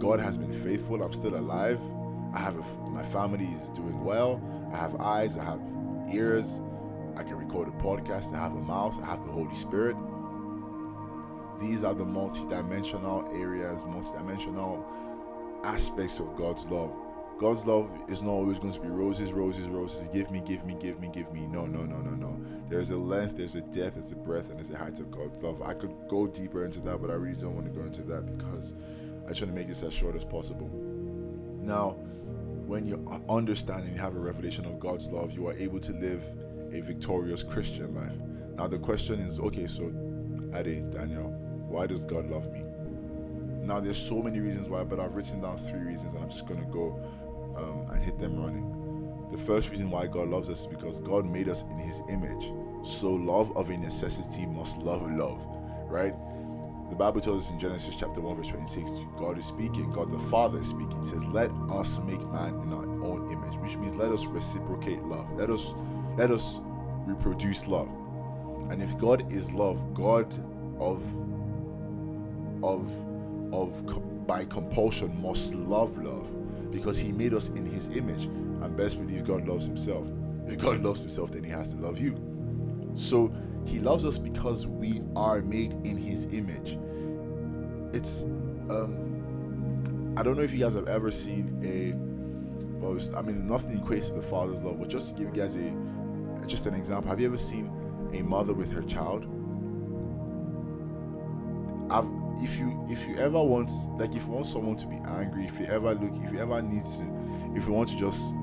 God 0.00 0.20
has 0.20 0.38
been 0.38 0.52
faithful. 0.52 1.02
I'm 1.02 1.12
still 1.12 1.36
alive. 1.36 1.80
I 2.34 2.38
have 2.40 2.56
a, 2.56 2.80
my 2.90 3.02
family 3.02 3.46
is 3.46 3.70
doing 3.70 4.04
well. 4.04 4.42
I 4.72 4.76
have 4.76 4.96
eyes. 4.96 5.38
I 5.38 5.44
have 5.44 5.66
ears. 6.12 6.60
I 7.16 7.22
can 7.22 7.36
record 7.36 7.68
a 7.68 7.72
podcast. 7.72 8.34
I 8.34 8.38
have 8.38 8.52
a 8.52 8.60
mouth. 8.60 9.00
I 9.02 9.06
have 9.06 9.24
the 9.24 9.32
Holy 9.32 9.54
Spirit. 9.54 9.96
These 11.60 11.84
are 11.84 11.94
the 11.94 12.04
multi-dimensional 12.04 13.30
areas, 13.34 13.86
multi-dimensional 13.86 14.84
aspects 15.64 16.20
of 16.20 16.34
God's 16.36 16.66
love. 16.66 16.96
God's 17.38 17.66
love 17.66 17.96
is 18.08 18.20
not 18.20 18.30
always 18.32 18.58
going 18.58 18.72
to 18.72 18.80
be 18.80 18.88
roses, 18.88 19.32
roses, 19.32 19.68
roses. 19.68 20.08
Give 20.08 20.30
me, 20.30 20.40
give 20.44 20.64
me, 20.64 20.76
give 20.80 21.00
me, 21.00 21.08
give 21.12 21.32
me. 21.32 21.46
No, 21.46 21.66
no, 21.66 21.84
no, 21.84 22.00
no, 22.00 22.10
no. 22.10 22.36
There's 22.66 22.90
a 22.90 22.96
length, 22.96 23.36
there's 23.36 23.54
a 23.54 23.60
depth, 23.60 23.94
there's 23.94 24.10
a 24.10 24.16
breadth, 24.16 24.50
and 24.50 24.58
there's 24.58 24.70
a 24.70 24.76
height 24.76 24.98
of 24.98 25.10
God's 25.10 25.42
love. 25.42 25.62
I 25.62 25.74
could 25.74 25.94
go 26.08 26.26
deeper 26.26 26.64
into 26.64 26.80
that, 26.80 27.00
but 27.00 27.10
I 27.10 27.14
really 27.14 27.40
don't 27.40 27.54
want 27.54 27.66
to 27.66 27.72
go 27.72 27.86
into 27.86 28.02
that 28.02 28.26
because 28.36 28.74
I 29.28 29.32
try 29.32 29.46
to 29.46 29.52
make 29.52 29.68
this 29.68 29.82
as 29.84 29.92
short 29.92 30.16
as 30.16 30.24
possible. 30.24 30.68
Now, 31.62 31.90
when 32.66 32.84
you 32.86 33.24
understand 33.28 33.84
and 33.84 33.94
you 33.94 34.00
have 34.00 34.16
a 34.16 34.20
revelation 34.20 34.64
of 34.64 34.78
God's 34.80 35.06
love, 35.08 35.32
you 35.32 35.46
are 35.46 35.54
able 35.54 35.80
to 35.80 35.92
live 35.92 36.24
a 36.72 36.80
victorious 36.80 37.42
Christian 37.42 37.94
life. 37.94 38.16
Now, 38.56 38.66
the 38.66 38.78
question 38.78 39.20
is 39.20 39.38
okay, 39.38 39.66
so 39.68 39.84
Ade, 40.54 40.90
Daniel, 40.90 41.47
why 41.68 41.86
does 41.86 42.04
God 42.04 42.28
love 42.30 42.50
me? 42.52 42.64
Now, 43.62 43.80
there's 43.80 43.98
so 43.98 44.22
many 44.22 44.40
reasons 44.40 44.68
why, 44.68 44.82
but 44.84 44.98
I've 44.98 45.14
written 45.14 45.42
down 45.42 45.58
three 45.58 45.80
reasons, 45.80 46.14
and 46.14 46.22
I'm 46.22 46.30
just 46.30 46.46
going 46.46 46.60
to 46.64 46.70
go 46.70 46.98
um, 47.56 47.94
and 47.94 48.02
hit 48.02 48.18
them 48.18 48.38
running. 48.38 49.26
The 49.30 49.36
first 49.36 49.70
reason 49.70 49.90
why 49.90 50.06
God 50.06 50.30
loves 50.30 50.48
us 50.48 50.62
is 50.62 50.66
because 50.66 51.00
God 51.00 51.26
made 51.26 51.48
us 51.48 51.62
in 51.62 51.78
His 51.78 52.02
image. 52.08 52.52
So, 52.82 53.10
love 53.10 53.54
of 53.56 53.68
a 53.68 53.76
necessity 53.76 54.46
must 54.46 54.78
love 54.78 55.02
love, 55.10 55.46
right? 55.86 56.14
The 56.88 56.96
Bible 56.96 57.20
tells 57.20 57.44
us 57.44 57.50
in 57.50 57.60
Genesis 57.60 57.94
chapter 57.94 58.22
1, 58.22 58.36
verse 58.36 58.48
26, 58.48 58.90
God 59.16 59.36
is 59.36 59.44
speaking, 59.44 59.92
God 59.92 60.10
the 60.10 60.18
Father 60.18 60.60
is 60.60 60.68
speaking. 60.68 61.02
It 61.02 61.06
says, 61.06 61.22
Let 61.26 61.50
us 61.70 61.98
make 61.98 62.26
man 62.28 62.54
in 62.62 62.72
our 62.72 62.86
own 63.04 63.30
image, 63.30 63.56
which 63.58 63.76
means 63.76 63.94
let 63.94 64.10
us 64.10 64.24
reciprocate 64.24 65.02
love. 65.02 65.30
Let 65.32 65.50
us 65.50 65.74
let 66.16 66.30
us 66.30 66.60
reproduce 67.06 67.68
love. 67.68 67.94
And 68.70 68.82
if 68.82 68.96
God 68.96 69.30
is 69.30 69.52
love, 69.52 69.92
God 69.92 70.32
of 70.80 71.02
of 72.62 72.90
of 73.52 74.26
by 74.26 74.44
compulsion 74.44 75.20
must 75.22 75.54
love 75.54 75.96
love 75.98 76.34
because 76.70 76.98
he 76.98 77.12
made 77.12 77.32
us 77.32 77.48
in 77.50 77.64
his 77.64 77.88
image 77.88 78.24
and 78.24 78.76
best 78.76 78.98
believe 78.98 79.24
god 79.24 79.46
loves 79.46 79.66
himself. 79.66 80.10
If 80.46 80.58
god 80.58 80.80
loves 80.88 81.00
himself 81.00 81.32
then 81.32 81.44
he 81.44 81.50
has 81.50 81.74
to 81.74 81.80
love 81.80 82.00
you. 82.00 82.16
So 82.94 83.32
he 83.66 83.78
loves 83.80 84.04
us 84.04 84.18
because 84.18 84.66
we 84.66 85.02
are 85.14 85.40
made 85.42 85.72
in 85.84 85.96
his 85.96 86.26
image. 86.26 86.78
It's 87.94 88.24
um 88.70 89.08
i 90.18 90.22
don't 90.22 90.36
know 90.36 90.42
if 90.42 90.52
you 90.52 90.58
guys 90.58 90.74
have 90.74 90.88
ever 90.88 91.10
seen 91.12 91.60
a 91.62 91.94
well 92.80 92.98
i 93.16 93.22
mean 93.22 93.46
nothing 93.46 93.80
equates 93.80 94.08
to 94.08 94.14
the 94.14 94.22
father's 94.22 94.62
love 94.62 94.78
but 94.78 94.88
just 94.88 95.10
to 95.16 95.22
give 95.22 95.34
you 95.34 95.42
guys 95.42 95.56
a 95.56 96.46
just 96.46 96.66
an 96.66 96.74
example 96.74 97.08
have 97.08 97.20
you 97.20 97.26
ever 97.26 97.38
seen 97.38 97.70
a 98.12 98.22
mother 98.22 98.52
with 98.52 98.70
her 98.70 98.82
child 98.82 99.26
I've 101.90 102.08
if 102.40 102.58
you 102.58 102.86
if 102.88 103.06
you 103.08 103.16
ever 103.18 103.42
want 103.42 103.70
like 103.98 104.14
if 104.14 104.26
you 104.26 104.32
want 104.32 104.46
someone 104.46 104.76
to 104.76 104.86
be 104.86 104.96
angry, 105.08 105.44
if 105.44 105.58
you 105.58 105.66
ever 105.66 105.94
look, 105.94 106.12
if 106.22 106.32
you 106.32 106.38
ever 106.38 106.62
need 106.62 106.84
to, 106.84 107.52
if 107.56 107.66
you 107.66 107.72
want 107.72 107.88
to 107.90 107.98
just 107.98 108.34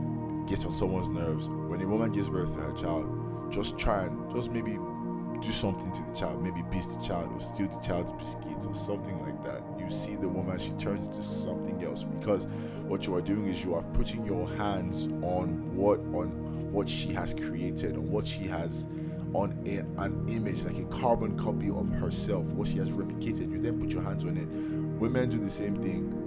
get 0.48 0.66
on 0.66 0.74
someone's 0.74 1.10
nerves, 1.10 1.50
when 1.50 1.82
a 1.82 1.88
woman 1.88 2.12
gives 2.12 2.30
birth 2.30 2.56
to 2.56 2.62
her 2.62 2.74
child, 2.74 3.52
just 3.52 3.78
try 3.78 4.04
and 4.04 4.36
just 4.36 4.52
maybe 4.52 4.78
do 5.42 5.52
something 5.52 5.92
to 5.92 6.02
the 6.04 6.14
child, 6.14 6.42
maybe 6.44 6.64
beat 6.72 6.84
the 6.84 7.00
child 7.06 7.32
or 7.32 7.40
steal 7.40 7.68
the 7.68 7.80
child's 7.80 8.12
biscuits 8.12 8.66
or 8.66 8.74
something 8.74 9.20
like 9.22 9.42
that. 9.44 9.62
You 9.80 9.90
see 9.92 10.16
the 10.16 10.28
woman, 10.28 10.58
she 10.58 10.72
turns 10.72 11.08
into 11.08 11.22
something 11.22 11.84
else 11.84 12.04
because 12.04 12.48
what 12.88 13.06
you 13.06 13.16
are 13.16 13.22
doing 13.22 13.48
is 13.48 13.64
you 13.64 13.76
are 13.76 13.84
putting 13.94 14.26
your 14.26 14.48
hands 14.58 15.08
on 15.22 15.76
what 15.76 16.00
on 16.14 16.72
what 16.72 16.90
she 16.90 17.14
has 17.14 17.34
created, 17.34 17.96
on 17.96 18.10
what 18.10 18.26
she 18.26 18.44
has 18.48 18.88
on 19.34 19.58
a, 19.66 19.80
an 20.02 20.26
image, 20.30 20.64
like 20.64 20.78
a 20.78 20.86
carbon 20.86 21.38
copy 21.38 21.70
of 21.70 21.90
herself, 21.90 22.52
what 22.54 22.68
she 22.68 22.78
has 22.78 22.92
replicated. 22.92 23.52
You 23.52 23.60
then 23.60 23.80
put 23.80 23.92
your 23.92 24.02
hands 24.02 24.24
on 24.24 24.38
it. 24.38 24.48
Women 25.00 25.30
do 25.30 25.40
the 25.40 25.50
same 25.50 25.82
thing. 25.82 26.22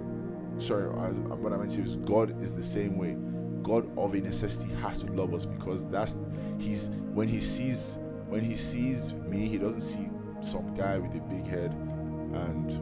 Sorry, 0.59 0.85
I, 0.85 1.11
what 1.11 1.53
I 1.53 1.57
meant 1.57 1.71
to 1.71 1.77
say 1.77 1.83
is 1.83 1.97
God 1.97 2.43
is 2.43 2.57
the 2.57 2.63
same 2.63 2.99
way. 2.99 3.17
God 3.63 3.91
of 3.99 4.15
a 4.15 4.21
necessity 4.21 4.73
has 4.77 5.03
to 5.03 5.13
love 5.13 5.35
us 5.35 5.45
because 5.45 5.87
that's 5.87 6.19
he's 6.59 6.89
when 7.13 7.29
he 7.29 7.41
sees 7.41 7.99
when 8.29 8.43
he 8.43 8.57
sees 8.57 9.15
me, 9.15 9.49
he 9.49 9.59
doesn't 9.59 9.81
see 9.81 10.09
some 10.41 10.75
guy 10.75 10.99
with 10.99 11.15
a 11.15 11.21
big 11.21 11.45
head 11.45 11.73
and 12.35 12.73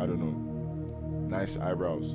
I 0.00 0.06
don't 0.06 0.20
know, 0.20 1.28
nice 1.28 1.58
eyebrows. 1.58 2.14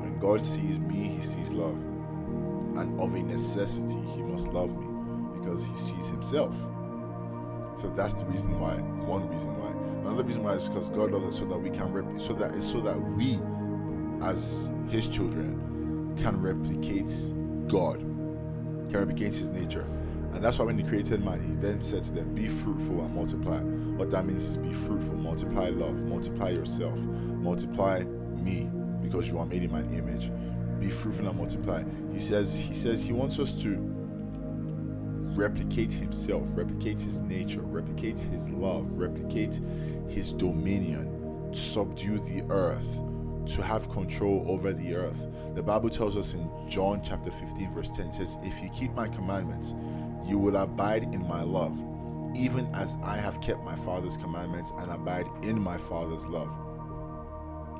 When 0.00 0.18
God 0.18 0.42
sees 0.42 0.78
me, 0.78 1.08
he 1.14 1.20
sees 1.20 1.52
love 1.52 1.82
and 2.78 3.00
of 3.00 3.14
a 3.14 3.22
necessity 3.22 4.00
he 4.14 4.22
must 4.22 4.48
love 4.48 4.76
me 4.76 4.86
because 5.38 5.64
he 5.64 5.74
sees 5.76 6.08
himself. 6.08 6.68
So 7.76 7.88
that's 7.90 8.14
the 8.14 8.24
reason 8.24 8.58
why. 8.58 8.74
One 9.06 9.28
reason 9.28 9.54
why. 9.58 9.70
Another 10.00 10.24
reason 10.24 10.42
why 10.42 10.52
is 10.52 10.68
because 10.68 10.88
God 10.88 11.10
loves 11.10 11.26
us 11.26 11.38
so 11.38 11.44
that 11.44 11.58
we 11.58 11.68
can 11.70 11.92
rep- 11.92 12.20
so 12.20 12.32
that 12.34 12.60
so 12.62 12.80
that 12.80 12.98
we, 12.98 13.38
as 14.22 14.70
His 14.88 15.08
children, 15.08 16.16
can 16.16 16.40
replicate 16.40 17.12
God, 17.68 17.98
can 17.98 18.98
replicate 19.00 19.34
His 19.34 19.50
nature, 19.50 19.86
and 20.32 20.42
that's 20.42 20.58
why 20.58 20.64
when 20.64 20.78
He 20.78 20.84
created 20.84 21.22
man, 21.22 21.40
He 21.46 21.54
then 21.54 21.82
said 21.82 22.02
to 22.04 22.12
them, 22.12 22.34
"Be 22.34 22.48
fruitful 22.48 23.00
and 23.04 23.14
multiply." 23.14 23.58
What 23.58 24.10
that 24.10 24.24
means 24.24 24.44
is 24.44 24.56
be 24.56 24.72
fruitful, 24.72 25.16
multiply 25.18 25.68
love, 25.68 26.02
multiply 26.04 26.50
yourself, 26.50 26.98
multiply 27.04 28.04
me, 28.38 28.70
because 29.02 29.28
you 29.28 29.38
are 29.38 29.46
made 29.46 29.62
in 29.64 29.72
my 29.72 29.82
image 29.82 30.30
be 30.78 30.88
fruitful 30.88 31.28
and 31.28 31.36
multiply. 31.36 31.82
He 32.12 32.20
says 32.20 32.58
he 32.58 32.74
says 32.74 33.04
he 33.04 33.12
wants 33.12 33.38
us 33.38 33.62
to 33.62 33.76
replicate 35.36 35.92
himself, 35.92 36.56
replicate 36.56 37.00
his 37.00 37.20
nature, 37.20 37.60
replicate 37.60 38.18
his 38.18 38.48
love, 38.50 38.98
replicate 38.98 39.60
his 40.08 40.32
dominion, 40.32 41.52
subdue 41.52 42.18
the 42.18 42.42
earth, 42.50 43.02
to 43.46 43.62
have 43.62 43.88
control 43.90 44.44
over 44.48 44.72
the 44.72 44.94
earth. 44.94 45.26
The 45.54 45.62
Bible 45.62 45.90
tells 45.90 46.16
us 46.16 46.34
in 46.34 46.50
John 46.68 47.02
chapter 47.04 47.30
15, 47.30 47.70
verse 47.70 47.90
10, 47.90 48.08
it 48.08 48.14
says, 48.14 48.38
If 48.42 48.62
you 48.62 48.70
keep 48.70 48.92
my 48.94 49.08
commandments, 49.08 49.74
you 50.26 50.38
will 50.38 50.56
abide 50.56 51.04
in 51.14 51.26
my 51.28 51.42
love, 51.42 51.78
even 52.34 52.66
as 52.74 52.96
I 53.04 53.16
have 53.16 53.40
kept 53.40 53.62
my 53.62 53.76
Father's 53.76 54.16
commandments 54.16 54.72
and 54.78 54.90
abide 54.90 55.26
in 55.42 55.60
my 55.60 55.78
Father's 55.78 56.26
love. 56.26 56.50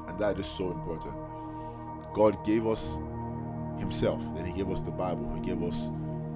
And 0.08 0.18
that 0.18 0.38
is 0.38 0.46
so 0.46 0.70
important. 0.70 1.14
God 2.16 2.42
gave 2.46 2.66
us 2.66 2.98
Himself, 3.78 4.22
then 4.34 4.46
He 4.46 4.56
gave 4.56 4.70
us 4.70 4.80
the 4.80 4.90
Bible, 4.90 5.30
He 5.34 5.42
gave 5.42 5.62
us 5.62 5.90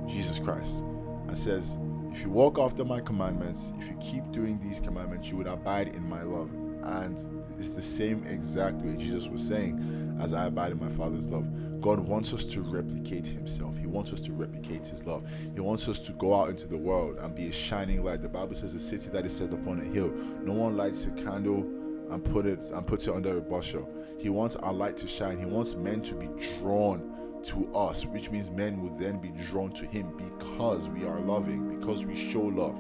Jesus 0.07 0.39
Christ, 0.39 0.85
and 1.27 1.39
says, 1.39 1.79
If 2.13 2.21
you 2.21 2.29
walk 2.29 2.59
after 2.59 2.85
my 2.85 3.01
commandments, 3.01 3.73
if 3.79 3.89
you 3.89 3.97
keep 3.99 4.31
doing 4.31 4.61
these 4.61 4.79
commandments, 4.79 5.31
you 5.31 5.39
would 5.39 5.47
abide 5.47 5.89
in 5.89 6.07
my 6.07 6.23
love. 6.23 6.51
And 6.83 7.19
it's 7.59 7.75
the 7.75 7.81
same 7.81 8.27
exact 8.27 8.77
way 8.83 8.95
Jesus 8.99 9.29
was 9.29 9.47
saying, 9.47 10.19
as 10.21 10.35
I 10.35 10.47
abide 10.47 10.73
in 10.73 10.81
my 10.81 10.91
Father's 10.91 11.31
love. 11.31 11.49
God 11.81 11.99
wants 11.99 12.35
us 12.35 12.45
to 12.47 12.61
replicate 12.61 13.27
Himself. 13.27 13.79
He 13.79 13.87
wants 13.87 14.13
us 14.13 14.21
to 14.23 14.35
replicate 14.35 14.87
His 14.87 15.07
love. 15.07 15.27
He 15.55 15.61
wants 15.61 15.89
us 15.89 15.99
to 16.09 16.13
go 16.13 16.35
out 16.35 16.51
into 16.51 16.67
the 16.67 16.77
world 16.77 17.17
and 17.21 17.35
be 17.35 17.47
a 17.47 17.53
shining 17.53 18.05
light. 18.05 18.21
The 18.21 18.29
Bible 18.29 18.55
says, 18.55 18.75
"A 18.75 18.79
city 18.79 19.09
that 19.11 19.25
is 19.25 19.35
set 19.35 19.51
upon 19.55 19.81
a 19.81 19.85
hill, 19.85 20.11
no 20.43 20.53
one 20.53 20.77
lights 20.77 21.07
a 21.07 21.11
candle 21.13 21.65
and 22.11 22.23
put 22.23 22.45
it 22.45 22.61
and 22.71 22.87
puts 22.87 23.07
it 23.07 23.15
under 23.15 23.39
a 23.39 23.41
bushel." 23.41 23.89
He 24.21 24.29
wants 24.29 24.57
our 24.57 24.73
light 24.73 24.97
to 24.99 25.09
shine. 25.09 25.39
He 25.39 25.47
wants 25.47 25.75
men 25.75 26.03
to 26.03 26.15
be 26.15 26.29
drawn 26.59 27.41
to 27.45 27.75
us, 27.75 28.05
which 28.07 28.31
means 28.31 28.51
men 28.51 28.83
will 28.83 28.97
then 28.97 29.19
be 29.19 29.31
drawn 29.31 29.73
to 29.73 29.87
Him 29.87 30.15
because 30.17 30.91
we 30.91 31.05
are 31.05 31.19
loving, 31.21 31.79
because 31.79 32.05
we 32.05 32.15
show 32.15 32.43
love. 32.43 32.79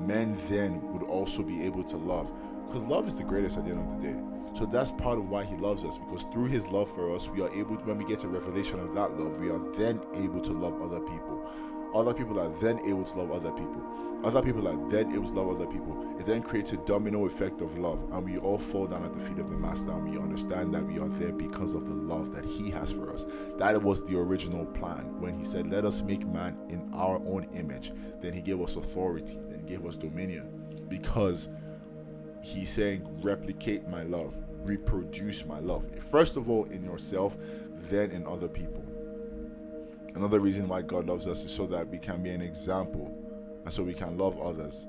Men 0.00 0.36
then 0.48 0.80
would 0.92 1.02
also 1.02 1.42
be 1.42 1.62
able 1.64 1.84
to 1.84 1.96
love 1.96 2.32
because 2.68 2.82
love 2.82 3.08
is 3.08 3.14
the 3.14 3.24
greatest 3.24 3.56
at 3.56 3.64
the 3.64 3.70
end 3.70 3.80
of 3.80 4.00
the 4.00 4.12
day. 4.12 4.20
So 4.52 4.66
that's 4.66 4.92
part 4.92 5.18
of 5.18 5.30
why 5.30 5.44
he 5.44 5.56
loves 5.56 5.84
us 5.84 5.96
because 5.96 6.24
through 6.24 6.46
his 6.46 6.68
love 6.68 6.90
for 6.90 7.14
us, 7.14 7.28
we 7.28 7.40
are 7.40 7.50
able, 7.50 7.76
to, 7.76 7.84
when 7.84 7.96
we 7.96 8.04
get 8.04 8.24
a 8.24 8.28
revelation 8.28 8.78
of 8.78 8.94
that 8.94 9.18
love, 9.18 9.40
we 9.40 9.50
are 9.50 9.58
then 9.72 10.00
able 10.14 10.40
to 10.42 10.52
love 10.52 10.80
other 10.82 11.00
people. 11.00 11.50
Other 11.94 12.12
people 12.12 12.38
are 12.38 12.50
then 12.60 12.78
able 12.80 13.04
to 13.04 13.18
love 13.18 13.30
other 13.30 13.50
people. 13.52 13.82
Other 14.24 14.42
people 14.42 14.66
are 14.66 14.90
then 14.90 15.14
it 15.14 15.18
was 15.18 15.30
love 15.30 15.48
other 15.48 15.66
people. 15.66 16.16
It 16.18 16.26
then 16.26 16.42
creates 16.42 16.72
a 16.72 16.76
domino 16.78 17.26
effect 17.26 17.60
of 17.60 17.78
love, 17.78 18.00
and 18.12 18.24
we 18.24 18.38
all 18.38 18.58
fall 18.58 18.86
down 18.86 19.04
at 19.04 19.12
the 19.12 19.20
feet 19.20 19.38
of 19.38 19.48
the 19.48 19.56
Master, 19.56 19.92
and 19.92 20.10
we 20.10 20.18
understand 20.18 20.74
that 20.74 20.84
we 20.84 20.98
are 20.98 21.08
there 21.08 21.32
because 21.32 21.74
of 21.74 21.86
the 21.86 21.94
love 21.94 22.32
that 22.32 22.44
He 22.44 22.70
has 22.70 22.90
for 22.90 23.12
us. 23.12 23.26
That 23.58 23.80
was 23.80 24.04
the 24.04 24.18
original 24.18 24.66
plan 24.66 25.20
when 25.20 25.34
He 25.34 25.44
said, 25.44 25.68
Let 25.68 25.84
us 25.84 26.02
make 26.02 26.26
man 26.26 26.58
in 26.68 26.90
our 26.94 27.16
own 27.26 27.46
image. 27.54 27.92
Then 28.20 28.32
He 28.32 28.42
gave 28.42 28.60
us 28.60 28.76
authority, 28.76 29.38
then 29.48 29.60
He 29.60 29.66
gave 29.66 29.86
us 29.86 29.96
dominion 29.96 30.58
because 30.88 31.48
he's 32.42 32.70
saying 32.70 33.06
replicate 33.22 33.88
my 33.88 34.02
love 34.04 34.38
reproduce 34.62 35.44
my 35.46 35.58
love 35.60 35.88
first 36.02 36.36
of 36.36 36.48
all 36.48 36.64
in 36.66 36.84
yourself 36.84 37.36
then 37.74 38.10
in 38.10 38.26
other 38.26 38.48
people 38.48 38.84
another 40.14 40.40
reason 40.40 40.68
why 40.68 40.82
god 40.82 41.06
loves 41.06 41.26
us 41.26 41.44
is 41.44 41.52
so 41.52 41.66
that 41.66 41.86
we 41.88 41.98
can 41.98 42.22
be 42.22 42.30
an 42.30 42.40
example 42.40 43.14
and 43.68 43.72
so 43.74 43.84
we 43.84 43.92
can 43.92 44.16
love 44.16 44.40
others. 44.40 44.86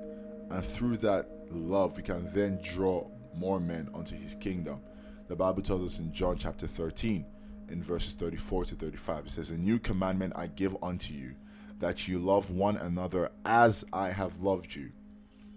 And 0.49 0.63
through 0.63 0.97
that 0.97 1.29
love 1.51 1.97
we 1.97 2.03
can 2.03 2.33
then 2.33 2.59
draw 2.63 3.05
more 3.35 3.59
men 3.59 3.89
onto 3.93 4.15
his 4.15 4.35
kingdom. 4.35 4.79
The 5.27 5.35
bible 5.35 5.61
tells 5.61 5.83
us 5.83 5.99
in 5.99 6.11
john 6.11 6.37
chapter 6.39 6.65
13 6.65 7.23
in 7.67 7.83
verses 7.83 8.15
34 8.15 8.65
to 8.65 8.75
35 8.75 9.25
it 9.25 9.29
says 9.29 9.51
a 9.51 9.57
new 9.59 9.77
commandment 9.77 10.33
i 10.35 10.47
give 10.47 10.75
unto 10.81 11.13
you 11.13 11.35
that 11.77 12.07
you 12.07 12.17
love 12.17 12.49
one 12.49 12.77
another 12.77 13.29
as 13.45 13.85
i 13.93 14.09
have 14.09 14.39
loved 14.39 14.73
you 14.73 14.91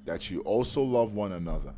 that 0.05 0.31
you 0.31 0.41
also 0.41 0.83
love 0.83 1.15
one 1.15 1.33
another. 1.33 1.75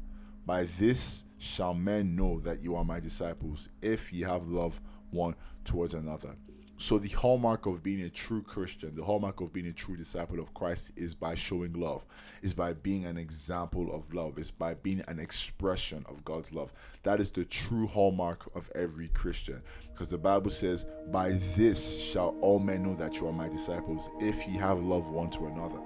By 0.47 0.65
this 0.65 1.25
shall 1.39 1.75
men 1.75 2.17
know 2.17 2.41
that 2.41 2.61
you 2.61 2.77
are 2.77 2.85
my 2.85 3.01
disciples, 3.01 3.69
if 3.83 4.13
ye 4.13 4.23
have 4.23 4.49
love 4.49 4.81
one 5.11 5.35
towards 5.65 5.95
another. 5.95 6.37
So, 6.85 6.99
the 6.99 7.09
hallmark 7.09 7.65
of 7.65 7.83
being 7.83 8.03
a 8.03 8.11
true 8.11 8.43
Christian, 8.43 8.95
the 8.95 9.05
hallmark 9.05 9.41
of 9.41 9.55
being 9.55 9.69
a 9.69 9.73
true 9.73 9.97
disciple 9.97 10.39
of 10.39 10.53
Christ 10.53 10.93
is 10.97 11.15
by 11.15 11.35
showing 11.35 11.73
love, 11.73 12.05
is 12.43 12.53
by 12.53 12.75
being 12.75 13.07
an 13.07 13.17
example 13.17 13.91
of 13.95 14.13
love, 14.13 14.39
is 14.39 14.51
by 14.51 14.75
being 14.75 15.03
an 15.09 15.19
expression 15.19 16.05
of 16.11 16.23
God's 16.27 16.53
love. 16.53 16.75
That 17.03 17.21
is 17.21 17.31
the 17.31 17.47
true 17.47 17.87
hallmark 17.87 18.51
of 18.55 18.71
every 18.75 19.09
Christian. 19.09 19.63
Because 19.95 20.11
the 20.11 20.19
Bible 20.19 20.51
says, 20.51 20.85
By 21.11 21.31
this 21.57 21.99
shall 21.99 22.37
all 22.43 22.59
men 22.59 22.83
know 22.83 22.95
that 22.97 23.19
you 23.19 23.29
are 23.29 23.33
my 23.33 23.49
disciples, 23.49 24.11
if 24.21 24.47
ye 24.47 24.53
have 24.59 24.79
love 24.79 25.11
one 25.11 25.31
to 25.31 25.47
another. 25.47 25.81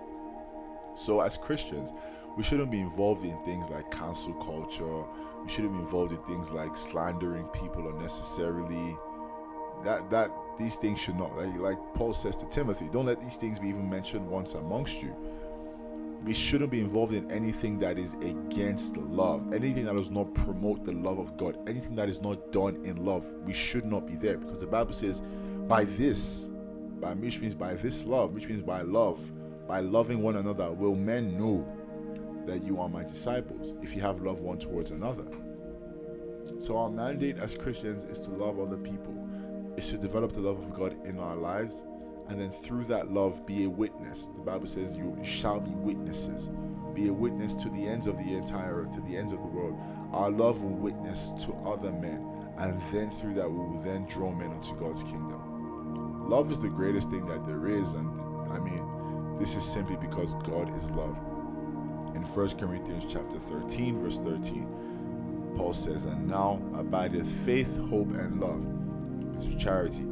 So, 0.96 1.20
as 1.20 1.36
Christians, 1.36 1.92
we 2.36 2.42
shouldn't 2.42 2.72
be 2.72 2.80
involved 2.80 3.24
in 3.24 3.40
things 3.44 3.70
like 3.70 3.88
cancel 3.92 4.34
culture. 4.34 5.04
We 5.44 5.48
shouldn't 5.48 5.74
be 5.74 5.78
involved 5.78 6.10
in 6.10 6.18
things 6.24 6.50
like 6.50 6.76
slandering 6.76 7.46
people 7.50 7.88
unnecessarily. 7.88 8.98
That 9.84 10.10
that 10.10 10.32
these 10.58 10.76
things 10.76 11.00
should 11.00 11.16
not 11.16 11.36
like, 11.36 11.58
like 11.58 11.78
Paul 11.94 12.12
says 12.12 12.36
to 12.36 12.48
Timothy, 12.48 12.88
don't 12.92 13.06
let 13.06 13.20
these 13.20 13.36
things 13.36 13.58
be 13.58 13.68
even 13.68 13.88
mentioned 13.88 14.28
once 14.28 14.54
amongst 14.54 15.02
you. 15.02 15.14
We 16.24 16.34
shouldn't 16.34 16.70
be 16.70 16.80
involved 16.80 17.14
in 17.14 17.30
anything 17.30 17.78
that 17.78 17.96
is 17.96 18.14
against 18.14 18.96
love, 18.96 19.54
anything 19.54 19.84
that 19.84 19.94
does 19.94 20.10
not 20.10 20.34
promote 20.34 20.84
the 20.84 20.92
love 20.92 21.18
of 21.18 21.36
God, 21.36 21.56
anything 21.68 21.94
that 21.94 22.08
is 22.08 22.20
not 22.20 22.52
done 22.52 22.84
in 22.84 23.04
love. 23.04 23.32
We 23.44 23.54
should 23.54 23.84
not 23.84 24.06
be 24.06 24.16
there 24.16 24.36
because 24.36 24.60
the 24.60 24.66
Bible 24.66 24.92
says, 24.92 25.20
by 25.68 25.84
this, 25.84 26.50
by 27.00 27.14
which 27.14 27.40
means 27.40 27.54
by 27.54 27.74
this 27.74 28.04
love, 28.04 28.34
which 28.34 28.48
means 28.48 28.62
by 28.62 28.82
love, 28.82 29.30
by 29.68 29.80
loving 29.80 30.22
one 30.22 30.36
another, 30.36 30.72
will 30.72 30.96
men 30.96 31.38
know 31.38 31.66
that 32.46 32.64
you 32.64 32.80
are 32.80 32.88
my 32.88 33.04
disciples 33.04 33.74
if 33.82 33.94
you 33.94 34.00
have 34.00 34.20
love 34.22 34.40
one 34.40 34.58
towards 34.58 34.90
another. 34.90 35.24
So, 36.58 36.76
our 36.78 36.90
mandate 36.90 37.38
as 37.38 37.54
Christians 37.54 38.04
is 38.04 38.18
to 38.20 38.30
love 38.30 38.58
other 38.58 38.78
people, 38.78 39.27
is 39.78 39.90
to 39.90 39.98
develop 39.98 40.32
the 40.32 40.40
love 40.40 40.58
of 40.58 40.74
God 40.74 40.96
in 41.06 41.18
our 41.18 41.36
lives, 41.36 41.84
and 42.28 42.40
then 42.40 42.50
through 42.50 42.84
that 42.84 43.10
love, 43.10 43.46
be 43.46 43.64
a 43.64 43.70
witness. 43.70 44.28
The 44.28 44.42
Bible 44.42 44.66
says, 44.66 44.96
You 44.96 45.16
shall 45.22 45.60
be 45.60 45.70
witnesses. 45.70 46.50
Be 46.94 47.08
a 47.08 47.12
witness 47.12 47.54
to 47.54 47.70
the 47.70 47.86
ends 47.86 48.06
of 48.06 48.18
the 48.18 48.34
entire 48.34 48.82
earth, 48.82 48.94
to 48.96 49.00
the 49.00 49.16
ends 49.16 49.32
of 49.32 49.40
the 49.40 49.46
world. 49.46 49.78
Our 50.12 50.30
love 50.30 50.62
will 50.62 50.76
witness 50.76 51.32
to 51.46 51.52
other 51.66 51.92
men, 51.92 52.26
and 52.58 52.80
then 52.92 53.10
through 53.10 53.34
that, 53.34 53.50
we 53.50 53.56
will 53.56 53.82
then 53.82 54.04
draw 54.06 54.32
men 54.32 54.50
unto 54.50 54.76
God's 54.76 55.04
kingdom. 55.04 56.28
Love 56.28 56.50
is 56.50 56.60
the 56.60 56.68
greatest 56.68 57.08
thing 57.08 57.24
that 57.26 57.44
there 57.44 57.68
is, 57.68 57.94
and 57.94 58.18
I 58.50 58.58
mean, 58.58 59.36
this 59.36 59.56
is 59.56 59.64
simply 59.64 59.96
because 59.96 60.34
God 60.36 60.76
is 60.76 60.90
love 60.90 61.16
in 62.14 62.22
1 62.22 62.48
Corinthians 62.58 63.06
chapter 63.08 63.38
13, 63.38 63.98
verse 63.98 64.20
13, 64.20 65.52
Paul 65.56 65.72
says, 65.72 66.04
And 66.04 66.26
now 66.28 66.60
abideth 66.74 67.26
faith, 67.26 67.78
hope, 67.88 68.08
and 68.10 68.40
love, 68.40 68.66
is 69.46 69.54
charity. 69.54 70.04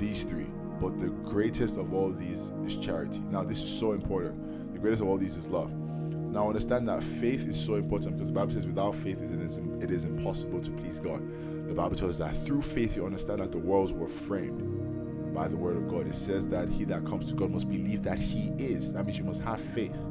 These 0.00 0.24
three. 0.24 0.46
But 0.80 0.98
the 0.98 1.10
greatest 1.10 1.78
of 1.78 1.92
all 1.92 2.10
these 2.10 2.52
is 2.64 2.76
charity. 2.76 3.20
Now, 3.30 3.42
this 3.42 3.62
is 3.62 3.78
so 3.78 3.92
important. 3.92 4.72
The 4.72 4.78
greatest 4.78 5.02
of 5.02 5.08
all 5.08 5.16
these 5.16 5.36
is 5.36 5.48
love. 5.48 5.74
Now, 5.74 6.46
understand 6.46 6.86
that 6.88 7.02
faith 7.02 7.48
is 7.48 7.58
so 7.58 7.74
important 7.74 8.14
because 8.14 8.28
the 8.28 8.34
Bible 8.34 8.52
says, 8.52 8.66
without 8.66 8.94
faith, 8.94 9.22
it 9.22 9.40
is, 9.40 9.56
it 9.56 9.90
is 9.90 10.04
impossible 10.04 10.60
to 10.60 10.70
please 10.72 10.98
God. 10.98 11.20
The 11.66 11.74
Bible 11.74 11.96
tells 11.96 12.20
us 12.20 12.26
that 12.26 12.36
through 12.36 12.60
faith, 12.60 12.96
you 12.96 13.06
understand 13.06 13.40
that 13.40 13.50
the 13.50 13.58
worlds 13.58 13.92
were 13.92 14.06
framed 14.06 15.34
by 15.34 15.48
the 15.48 15.56
word 15.56 15.76
of 15.76 15.88
God. 15.88 16.06
It 16.06 16.14
says 16.14 16.46
that 16.48 16.68
he 16.68 16.84
that 16.84 17.04
comes 17.04 17.28
to 17.30 17.34
God 17.34 17.50
must 17.50 17.68
believe 17.68 18.02
that 18.02 18.18
he 18.18 18.50
is. 18.58 18.92
That 18.92 19.04
means 19.04 19.18
you 19.18 19.24
must 19.24 19.42
have 19.42 19.60
faith 19.60 20.06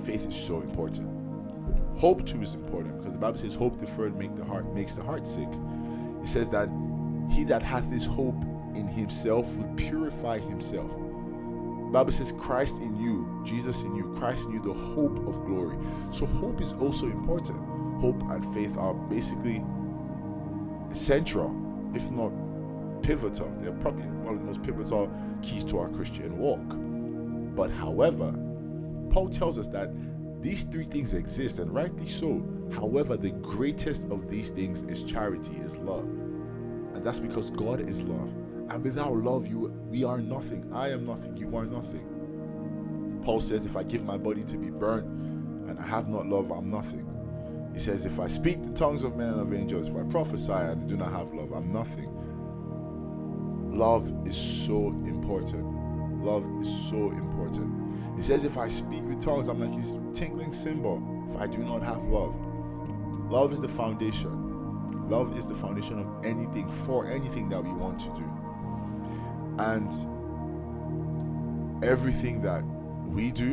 faith 0.00 0.26
is 0.26 0.36
so 0.36 0.60
important. 0.60 1.06
Hope 1.98 2.24
too 2.24 2.40
is 2.40 2.54
important 2.54 2.96
because 2.98 3.12
the 3.12 3.18
Bible 3.18 3.38
says 3.38 3.54
hope 3.54 3.78
deferred 3.78 4.16
make 4.16 4.34
the 4.36 4.44
heart 4.44 4.72
makes 4.74 4.94
the 4.94 5.02
heart 5.02 5.26
sick. 5.26 5.48
It 6.22 6.28
says 6.28 6.48
that 6.50 6.68
he 7.30 7.44
that 7.44 7.62
hath 7.62 7.90
this 7.90 8.06
hope 8.06 8.42
in 8.74 8.86
himself 8.86 9.56
will 9.56 9.72
purify 9.74 10.38
himself. 10.38 10.90
The 10.92 11.92
Bible 11.92 12.12
says 12.12 12.32
Christ 12.32 12.82
in 12.82 12.96
you, 12.96 13.42
Jesus 13.44 13.82
in 13.82 13.94
you, 13.94 14.14
Christ 14.18 14.44
in 14.44 14.52
you, 14.52 14.60
the 14.60 14.72
hope 14.72 15.18
of 15.26 15.44
glory. 15.46 15.76
So 16.10 16.26
hope 16.26 16.60
is 16.60 16.72
also 16.74 17.06
important. 17.06 17.58
Hope 18.00 18.22
and 18.30 18.44
faith 18.54 18.76
are 18.76 18.94
basically 18.94 19.64
central, 20.92 21.50
if 21.94 22.10
not 22.10 22.32
pivotal. 23.02 23.50
They're 23.58 23.72
probably 23.72 24.06
one 24.06 24.34
of 24.34 24.40
the 24.40 24.46
most 24.46 24.62
pivotal 24.62 25.10
keys 25.42 25.64
to 25.64 25.78
our 25.78 25.88
Christian 25.88 26.36
walk. 26.38 26.60
But 27.56 27.70
however, 27.70 28.32
Paul 29.10 29.28
tells 29.30 29.58
us 29.58 29.68
that 29.68 29.90
these 30.42 30.64
three 30.64 30.84
things 30.84 31.14
exist, 31.14 31.58
and 31.58 31.74
rightly 31.74 32.06
so. 32.06 32.46
However, 32.72 33.16
the 33.16 33.30
greatest 33.30 34.10
of 34.10 34.28
these 34.30 34.50
things 34.50 34.82
is 34.82 35.02
charity, 35.02 35.56
is 35.56 35.78
love. 35.78 36.06
And 36.98 37.06
that's 37.06 37.20
because 37.20 37.50
God 37.50 37.78
is 37.88 38.02
love. 38.02 38.28
And 38.70 38.82
without 38.82 39.12
love, 39.14 39.46
you 39.46 39.68
we 39.88 40.02
are 40.02 40.18
nothing. 40.18 40.68
I 40.74 40.88
am 40.88 41.04
nothing, 41.04 41.36
you 41.36 41.56
are 41.56 41.64
nothing. 41.64 43.20
Paul 43.22 43.38
says, 43.38 43.64
If 43.64 43.76
I 43.76 43.84
give 43.84 44.04
my 44.04 44.18
body 44.18 44.42
to 44.42 44.56
be 44.56 44.68
burned 44.68 45.70
and 45.70 45.78
I 45.78 45.86
have 45.86 46.08
not 46.08 46.26
love, 46.26 46.50
I'm 46.50 46.66
nothing. 46.66 47.06
He 47.72 47.78
says, 47.78 48.04
If 48.04 48.18
I 48.18 48.26
speak 48.26 48.64
the 48.64 48.72
tongues 48.72 49.04
of 49.04 49.14
men 49.14 49.28
and 49.28 49.40
of 49.40 49.54
angels, 49.54 49.86
if 49.86 49.94
I 49.94 50.02
prophesy 50.10 50.50
and 50.50 50.88
do 50.88 50.96
not 50.96 51.12
have 51.12 51.30
love, 51.30 51.52
I'm 51.52 51.72
nothing. 51.72 52.12
Love 53.72 54.12
is 54.26 54.36
so 54.36 54.88
important. 54.88 56.24
Love 56.24 56.44
is 56.60 56.90
so 56.90 57.12
important. 57.12 58.16
He 58.16 58.22
says, 58.22 58.42
If 58.42 58.58
I 58.58 58.68
speak 58.68 59.04
with 59.04 59.20
tongues, 59.20 59.46
I'm 59.46 59.60
like 59.60 59.70
his 59.70 59.96
tinkling 60.12 60.52
cymbal 60.52 61.00
if 61.30 61.40
I 61.40 61.46
do 61.46 61.58
not 61.58 61.84
have 61.84 62.02
love. 62.06 62.34
Love 63.30 63.52
is 63.52 63.60
the 63.60 63.68
foundation. 63.68 64.47
Love 65.08 65.36
is 65.36 65.46
the 65.46 65.54
foundation 65.54 65.98
of 65.98 66.24
anything, 66.24 66.68
for 66.68 67.06
anything 67.06 67.48
that 67.48 67.62
we 67.62 67.72
want 67.72 67.98
to 68.00 68.10
do. 68.14 68.24
And 69.58 69.92
everything 71.82 72.42
that 72.42 72.62
we 73.06 73.32
do 73.32 73.52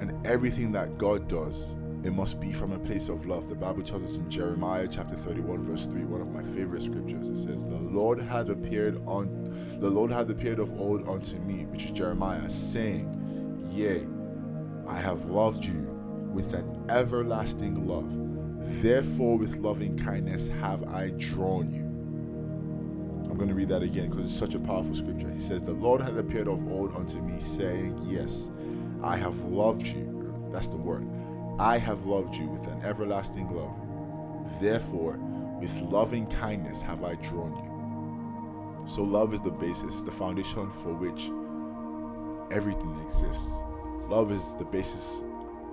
and 0.00 0.26
everything 0.26 0.72
that 0.72 0.98
God 0.98 1.28
does, 1.28 1.74
it 2.04 2.12
must 2.12 2.40
be 2.40 2.52
from 2.52 2.72
a 2.72 2.78
place 2.78 3.08
of 3.08 3.26
love. 3.26 3.48
The 3.48 3.54
Bible 3.54 3.82
tells 3.82 4.02
us 4.02 4.16
in 4.16 4.28
Jeremiah 4.28 4.88
chapter 4.90 5.14
31, 5.14 5.60
verse 5.62 5.86
3, 5.86 6.04
one 6.04 6.20
of 6.20 6.32
my 6.32 6.42
favorite 6.42 6.82
scriptures. 6.82 7.28
It 7.28 7.36
says, 7.36 7.64
The 7.64 7.76
Lord 7.76 8.18
had 8.18 8.50
appeared 8.50 9.00
on 9.06 9.78
the 9.80 9.88
Lord 9.88 10.10
had 10.10 10.28
appeared 10.28 10.58
of 10.58 10.78
old 10.80 11.08
unto 11.08 11.38
me, 11.38 11.66
which 11.66 11.84
is 11.84 11.92
Jeremiah, 11.92 12.50
saying, 12.50 13.70
Yea, 13.72 14.06
I 14.86 14.98
have 14.98 15.26
loved 15.26 15.64
you 15.64 15.82
with 16.32 16.54
an 16.54 16.84
everlasting 16.90 17.86
love. 17.86 18.31
Therefore, 18.64 19.38
with 19.38 19.56
loving 19.56 19.98
kindness 19.98 20.46
have 20.46 20.84
I 20.84 21.10
drawn 21.18 21.68
you. 21.68 21.82
I'm 23.28 23.36
going 23.36 23.48
to 23.48 23.54
read 23.54 23.70
that 23.70 23.82
again 23.82 24.08
because 24.08 24.26
it's 24.26 24.38
such 24.38 24.54
a 24.54 24.60
powerful 24.60 24.94
scripture. 24.94 25.28
He 25.30 25.40
says, 25.40 25.62
The 25.62 25.72
Lord 25.72 26.00
had 26.00 26.16
appeared 26.16 26.46
of 26.46 26.70
old 26.70 26.94
unto 26.94 27.20
me, 27.20 27.40
saying, 27.40 27.98
Yes, 28.06 28.50
I 29.02 29.16
have 29.16 29.36
loved 29.44 29.86
you. 29.86 30.48
That's 30.52 30.68
the 30.68 30.76
word. 30.76 31.04
I 31.58 31.76
have 31.76 32.04
loved 32.04 32.36
you 32.36 32.46
with 32.46 32.68
an 32.68 32.80
everlasting 32.82 33.48
love. 33.50 33.74
Therefore, 34.60 35.18
with 35.60 35.80
loving 35.80 36.26
kindness 36.28 36.82
have 36.82 37.02
I 37.02 37.16
drawn 37.16 37.54
you. 37.56 38.86
So, 38.86 39.02
love 39.02 39.34
is 39.34 39.40
the 39.40 39.50
basis, 39.50 40.02
the 40.02 40.12
foundation 40.12 40.70
for 40.70 40.92
which 40.92 41.30
everything 42.56 42.94
exists. 43.02 43.62
Love 44.08 44.30
is 44.30 44.54
the 44.56 44.64
basis, 44.64 45.24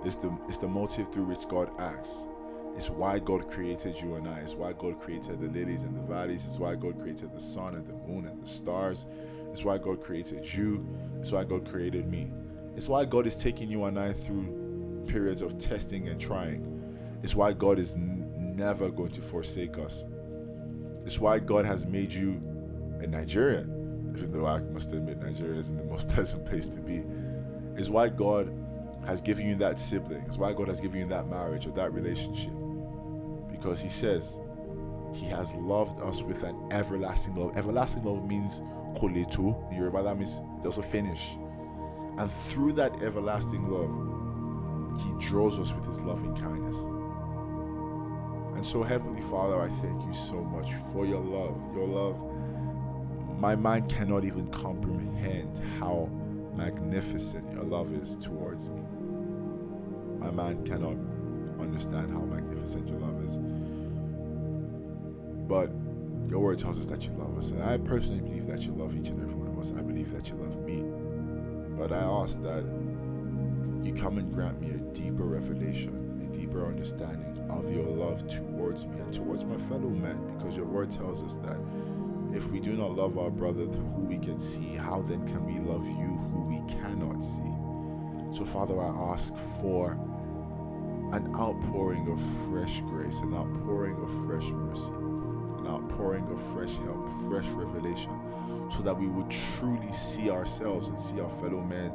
is 0.04 0.16
the, 0.16 0.36
is 0.48 0.58
the 0.58 0.68
motive 0.68 1.12
through 1.12 1.26
which 1.26 1.46
God 1.46 1.70
acts. 1.78 2.26
It's 2.80 2.88
why 2.88 3.18
God 3.18 3.46
created 3.46 4.00
you 4.00 4.14
and 4.14 4.26
I. 4.26 4.38
It's 4.38 4.54
why 4.54 4.72
God 4.72 4.98
created 4.98 5.38
the 5.38 5.48
lilies 5.48 5.82
and 5.82 5.94
the 5.94 6.00
valleys. 6.00 6.46
It's 6.46 6.58
why 6.58 6.76
God 6.76 6.98
created 6.98 7.30
the 7.30 7.38
sun 7.38 7.74
and 7.74 7.86
the 7.86 7.92
moon 7.92 8.26
and 8.26 8.42
the 8.42 8.46
stars. 8.46 9.04
It's 9.50 9.62
why 9.62 9.76
God 9.76 10.00
created 10.00 10.50
you. 10.54 10.88
It's 11.18 11.30
why 11.30 11.44
God 11.44 11.68
created 11.68 12.08
me. 12.10 12.32
It's 12.76 12.88
why 12.88 13.04
God 13.04 13.26
is 13.26 13.36
taking 13.36 13.68
you 13.70 13.84
and 13.84 14.00
I 14.00 14.14
through 14.14 15.04
periods 15.06 15.42
of 15.42 15.58
testing 15.58 16.08
and 16.08 16.18
trying. 16.18 17.20
It's 17.22 17.34
why 17.34 17.52
God 17.52 17.78
is 17.78 17.96
n- 17.96 18.56
never 18.56 18.90
going 18.90 19.10
to 19.10 19.20
forsake 19.20 19.76
us. 19.76 20.06
It's 21.04 21.20
why 21.20 21.38
God 21.38 21.66
has 21.66 21.84
made 21.84 22.10
you 22.10 22.42
a 23.02 23.06
Nigerian, 23.06 24.14
even 24.16 24.32
though 24.32 24.46
I 24.46 24.60
must 24.60 24.94
admit 24.94 25.18
Nigeria 25.18 25.60
isn't 25.60 25.76
the 25.76 25.84
most 25.84 26.08
pleasant 26.08 26.46
place 26.46 26.66
to 26.68 26.78
be. 26.78 27.04
It's 27.76 27.90
why 27.90 28.08
God 28.08 28.50
has 29.04 29.20
given 29.20 29.46
you 29.46 29.56
that 29.56 29.78
sibling. 29.78 30.22
It's 30.22 30.38
why 30.38 30.54
God 30.54 30.68
has 30.68 30.80
given 30.80 31.00
you 31.00 31.06
that 31.08 31.28
marriage 31.28 31.66
or 31.66 31.72
that 31.72 31.92
relationship 31.92 32.54
because 33.60 33.82
he 33.82 33.90
says 33.90 34.38
he 35.14 35.26
has 35.26 35.54
loved 35.56 36.00
us 36.00 36.22
with 36.22 36.42
an 36.44 36.56
everlasting 36.72 37.36
love. 37.36 37.56
Everlasting 37.58 38.02
love 38.04 38.26
means 38.26 38.60
koletu 38.98 39.70
in 39.70 39.76
Yoruba, 39.78 40.02
that 40.02 40.16
means 40.16 40.38
it 40.38 40.62
doesn't 40.62 40.86
finish. 40.86 41.36
And 42.16 42.30
through 42.30 42.72
that 42.74 43.02
everlasting 43.02 43.68
love, 43.70 44.96
he 45.02 45.26
draws 45.26 45.58
us 45.58 45.74
with 45.74 45.86
his 45.86 46.00
loving 46.02 46.34
kindness. 46.34 46.76
And 48.56 48.66
so, 48.66 48.82
Heavenly 48.82 49.20
Father, 49.22 49.60
I 49.60 49.68
thank 49.68 50.04
you 50.06 50.12
so 50.14 50.42
much 50.42 50.72
for 50.92 51.04
your 51.06 51.20
love. 51.20 51.56
Your 51.74 51.86
love, 51.86 53.38
my 53.38 53.54
mind 53.54 53.90
cannot 53.90 54.24
even 54.24 54.48
comprehend 54.50 55.58
how 55.78 56.08
magnificent 56.54 57.50
your 57.52 57.64
love 57.64 57.92
is 57.92 58.16
towards 58.16 58.70
me. 58.70 58.80
My 60.18 60.30
mind 60.30 60.66
cannot 60.66 60.96
understand 61.60 62.12
how 62.12 62.20
magnificent 62.20 62.88
your 62.88 62.98
love 62.98 63.24
is. 63.24 63.38
But 65.48 65.70
your 66.30 66.40
word 66.40 66.58
tells 66.58 66.78
us 66.78 66.86
that 66.86 67.04
you 67.04 67.12
love 67.12 67.36
us. 67.36 67.50
And 67.50 67.62
I 67.62 67.78
personally 67.78 68.20
believe 68.20 68.46
that 68.46 68.62
you 68.62 68.72
love 68.72 68.96
each 68.96 69.08
and 69.08 69.20
every 69.20 69.34
one 69.34 69.48
of 69.48 69.58
us. 69.58 69.72
I 69.76 69.82
believe 69.82 70.12
that 70.12 70.28
you 70.28 70.36
love 70.36 70.58
me. 70.64 70.82
But 71.76 71.92
I 71.92 72.02
ask 72.02 72.40
that 72.42 72.64
you 73.82 73.92
come 73.94 74.18
and 74.18 74.32
grant 74.32 74.60
me 74.60 74.70
a 74.70 74.78
deeper 74.94 75.24
revelation, 75.24 76.22
a 76.30 76.36
deeper 76.36 76.66
understanding 76.66 77.38
of 77.50 77.72
your 77.72 77.86
love 77.86 78.28
towards 78.28 78.86
me 78.86 79.00
and 79.00 79.12
towards 79.12 79.44
my 79.44 79.56
fellow 79.56 79.88
men. 79.88 80.24
Because 80.36 80.56
your 80.56 80.66
word 80.66 80.90
tells 80.90 81.22
us 81.22 81.36
that 81.38 81.56
if 82.32 82.52
we 82.52 82.60
do 82.60 82.76
not 82.76 82.94
love 82.94 83.18
our 83.18 83.30
brother 83.30 83.64
who 83.64 84.02
we 84.02 84.18
can 84.18 84.38
see, 84.38 84.76
how 84.76 85.02
then 85.02 85.26
can 85.26 85.44
we 85.44 85.58
love 85.58 85.84
you 85.84 86.16
who 86.30 86.44
we 86.44 86.72
cannot 86.72 87.24
see? 87.24 87.42
So, 88.32 88.44
Father, 88.44 88.80
I 88.80 88.88
ask 89.12 89.34
for 89.36 89.98
an 91.12 91.34
outpouring 91.34 92.08
of 92.08 92.20
fresh 92.20 92.80
grace, 92.82 93.20
an 93.20 93.34
outpouring 93.34 93.96
of 94.00 94.10
fresh 94.26 94.48
mercy, 94.50 94.92
an 94.92 95.66
outpouring 95.66 96.28
of 96.28 96.40
fresh 96.40 96.76
help, 96.78 97.08
fresh 97.28 97.48
revelation, 97.48 98.16
so 98.70 98.80
that 98.82 98.96
we 98.96 99.08
would 99.08 99.28
truly 99.30 99.90
see 99.92 100.30
ourselves 100.30 100.88
and 100.88 100.98
see 100.98 101.20
our 101.20 101.28
fellow 101.28 101.60
men 101.60 101.92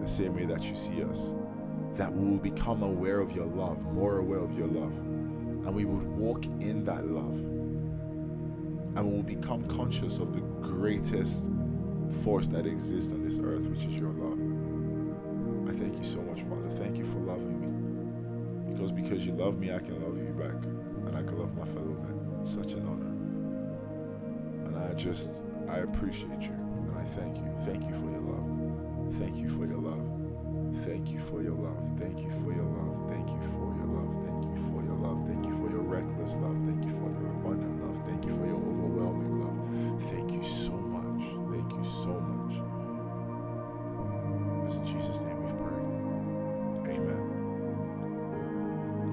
the 0.00 0.06
same 0.06 0.34
way 0.34 0.44
that 0.44 0.62
you 0.62 0.76
see 0.76 1.02
us. 1.02 1.32
That 1.94 2.12
we 2.12 2.30
will 2.30 2.38
become 2.38 2.82
aware 2.82 3.20
of 3.20 3.32
your 3.34 3.46
love, 3.46 3.84
more 3.92 4.18
aware 4.18 4.40
of 4.40 4.56
your 4.56 4.68
love, 4.68 4.98
and 4.98 5.74
we 5.74 5.84
would 5.84 6.06
walk 6.06 6.44
in 6.44 6.84
that 6.84 7.06
love. 7.06 7.34
And 8.96 9.04
we 9.08 9.16
will 9.16 9.22
become 9.22 9.66
conscious 9.68 10.18
of 10.18 10.32
the 10.34 10.40
greatest 10.60 11.50
force 12.22 12.46
that 12.48 12.66
exists 12.66 13.12
on 13.12 13.22
this 13.22 13.38
earth, 13.42 13.68
which 13.68 13.84
is 13.84 13.98
your 13.98 14.10
love. 14.12 14.38
I 15.68 15.72
thank 15.72 15.96
you 15.96 16.04
so 16.04 16.20
much, 16.22 16.42
Father. 16.42 16.68
Thank 16.68 16.98
you 16.98 17.04
for 17.04 17.18
loving. 17.18 17.59
Because 18.80 18.92
because 18.92 19.26
you 19.26 19.32
love 19.32 19.58
me, 19.58 19.74
I 19.74 19.78
can 19.78 20.00
love 20.00 20.16
you 20.16 20.32
back. 20.32 20.56
And 20.64 21.14
I 21.14 21.22
can 21.22 21.38
love 21.38 21.54
my 21.54 21.66
fellow 21.66 21.84
men. 22.00 22.46
Such 22.46 22.72
an 22.72 22.86
honor. 22.88 23.12
And 24.64 24.74
I 24.78 24.94
just, 24.94 25.42
I 25.68 25.78
appreciate 25.80 26.40
you. 26.40 26.56
And 26.88 26.96
I 26.96 27.02
thank 27.02 27.36
you. 27.36 27.44
Thank 27.60 27.84
you 27.86 27.92
for 27.92 28.10
your 28.10 28.22
love. 28.24 29.12
Thank 29.16 29.36
you 29.36 29.50
for 29.50 29.66
your 29.66 29.80
love. 29.80 30.00
Thank 30.78 31.10
you 31.12 31.18
for 31.18 31.42
your 31.42 31.56
love. 31.56 31.98
Thank 32.00 32.24
you 32.24 32.30
for 32.30 32.54
your 32.54 32.64
love. 32.64 33.10
Thank 33.10 33.28
you 33.28 33.42
for 33.52 33.68
your 33.76 33.84
love. 33.84 34.24
Thank 34.24 34.44
you 34.48 34.56
for 34.56 34.82
your 34.82 34.96
love. 34.96 35.26
Thank 35.28 35.44
you 35.44 35.52
for 35.52 35.70
your 35.70 35.82
reckless 35.82 36.36
love. 36.36 36.56
Thank 36.64 36.84
you 36.84 36.90
for 36.90 37.10
your 37.20 37.30
abundant 37.36 37.84
love. 37.84 38.00
Thank 38.06 38.24
you 38.24 38.30
for 38.32 38.46
your 38.46 38.56
overwhelming 38.56 39.44
love. 39.44 40.02
Thank 40.08 40.32
you 40.32 40.42
so 40.42 40.72
much. 40.72 41.20
Thank 41.52 41.70
you 41.76 41.84
so 41.84 42.16
much. 42.18 42.59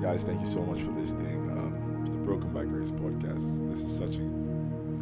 Guys, 0.08 0.24
thank 0.24 0.40
you 0.40 0.48
so 0.48 0.62
much 0.62 0.80
for 0.84 0.92
listening. 0.92 1.36
Um, 1.52 2.00
it's 2.02 2.12
the 2.12 2.18
Broken 2.18 2.54
by 2.54 2.64
Grace 2.64 2.92
podcast. 2.92 3.70
This 3.70 3.84
is 3.84 3.94
such 3.94 4.16
a 4.16 4.22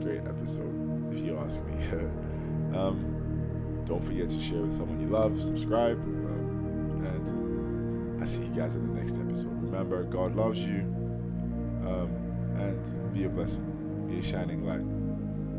great 0.04 0.22
episode, 0.22 1.14
if 1.14 1.22
you 1.22 1.38
ask 1.38 1.64
me. 1.66 1.76
um, 2.76 3.84
don't 3.86 4.04
forget 4.04 4.32
to 4.32 4.40
share 4.40 4.62
with 4.62 4.74
someone 4.74 5.00
you 5.00 5.06
love, 5.06 5.40
subscribe, 5.40 6.02
um, 6.02 7.04
and 7.06 8.20
I'll 8.20 8.26
see 8.26 8.46
you 8.46 8.56
guys 8.56 8.74
in 8.74 8.88
the 8.88 9.00
next 9.00 9.20
episode. 9.20 9.52
Remember, 9.62 10.06
God 10.06 10.36
loves 10.36 10.66
you, 10.66 10.80
um, 11.86 12.10
and 12.58 13.14
be 13.14 13.26
a 13.26 13.30
blessing, 13.30 14.08
be 14.10 14.18
a 14.18 14.24
shining 14.24 14.66
light. 14.66 14.82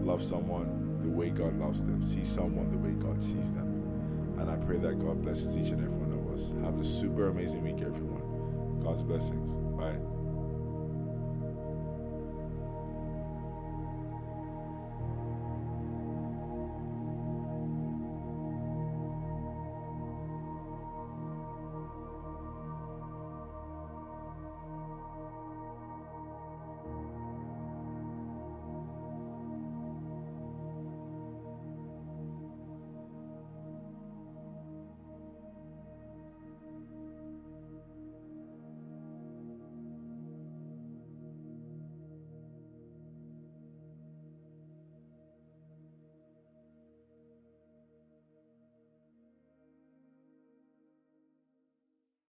Love 0.04 0.24
someone 0.24 0.98
the 1.04 1.08
way 1.08 1.30
God 1.30 1.56
loves 1.56 1.84
them, 1.84 2.02
see 2.02 2.24
someone 2.24 2.68
the 2.68 2.78
way 2.78 2.94
God 2.94 3.22
sees 3.22 3.52
them. 3.52 3.68
And 4.40 4.50
I 4.50 4.56
pray 4.56 4.78
that 4.78 4.98
God 4.98 5.22
blesses 5.22 5.56
each 5.56 5.70
and 5.70 5.84
every 5.84 5.98
one 5.98 6.18
of 6.18 6.34
us. 6.34 6.52
Have 6.64 6.80
a 6.80 6.84
super 6.84 7.28
amazing 7.28 7.62
week, 7.62 7.80
everyone. 7.80 8.25
God's 8.86 9.02
blessings. 9.02 9.56
Bye. 9.76 10.15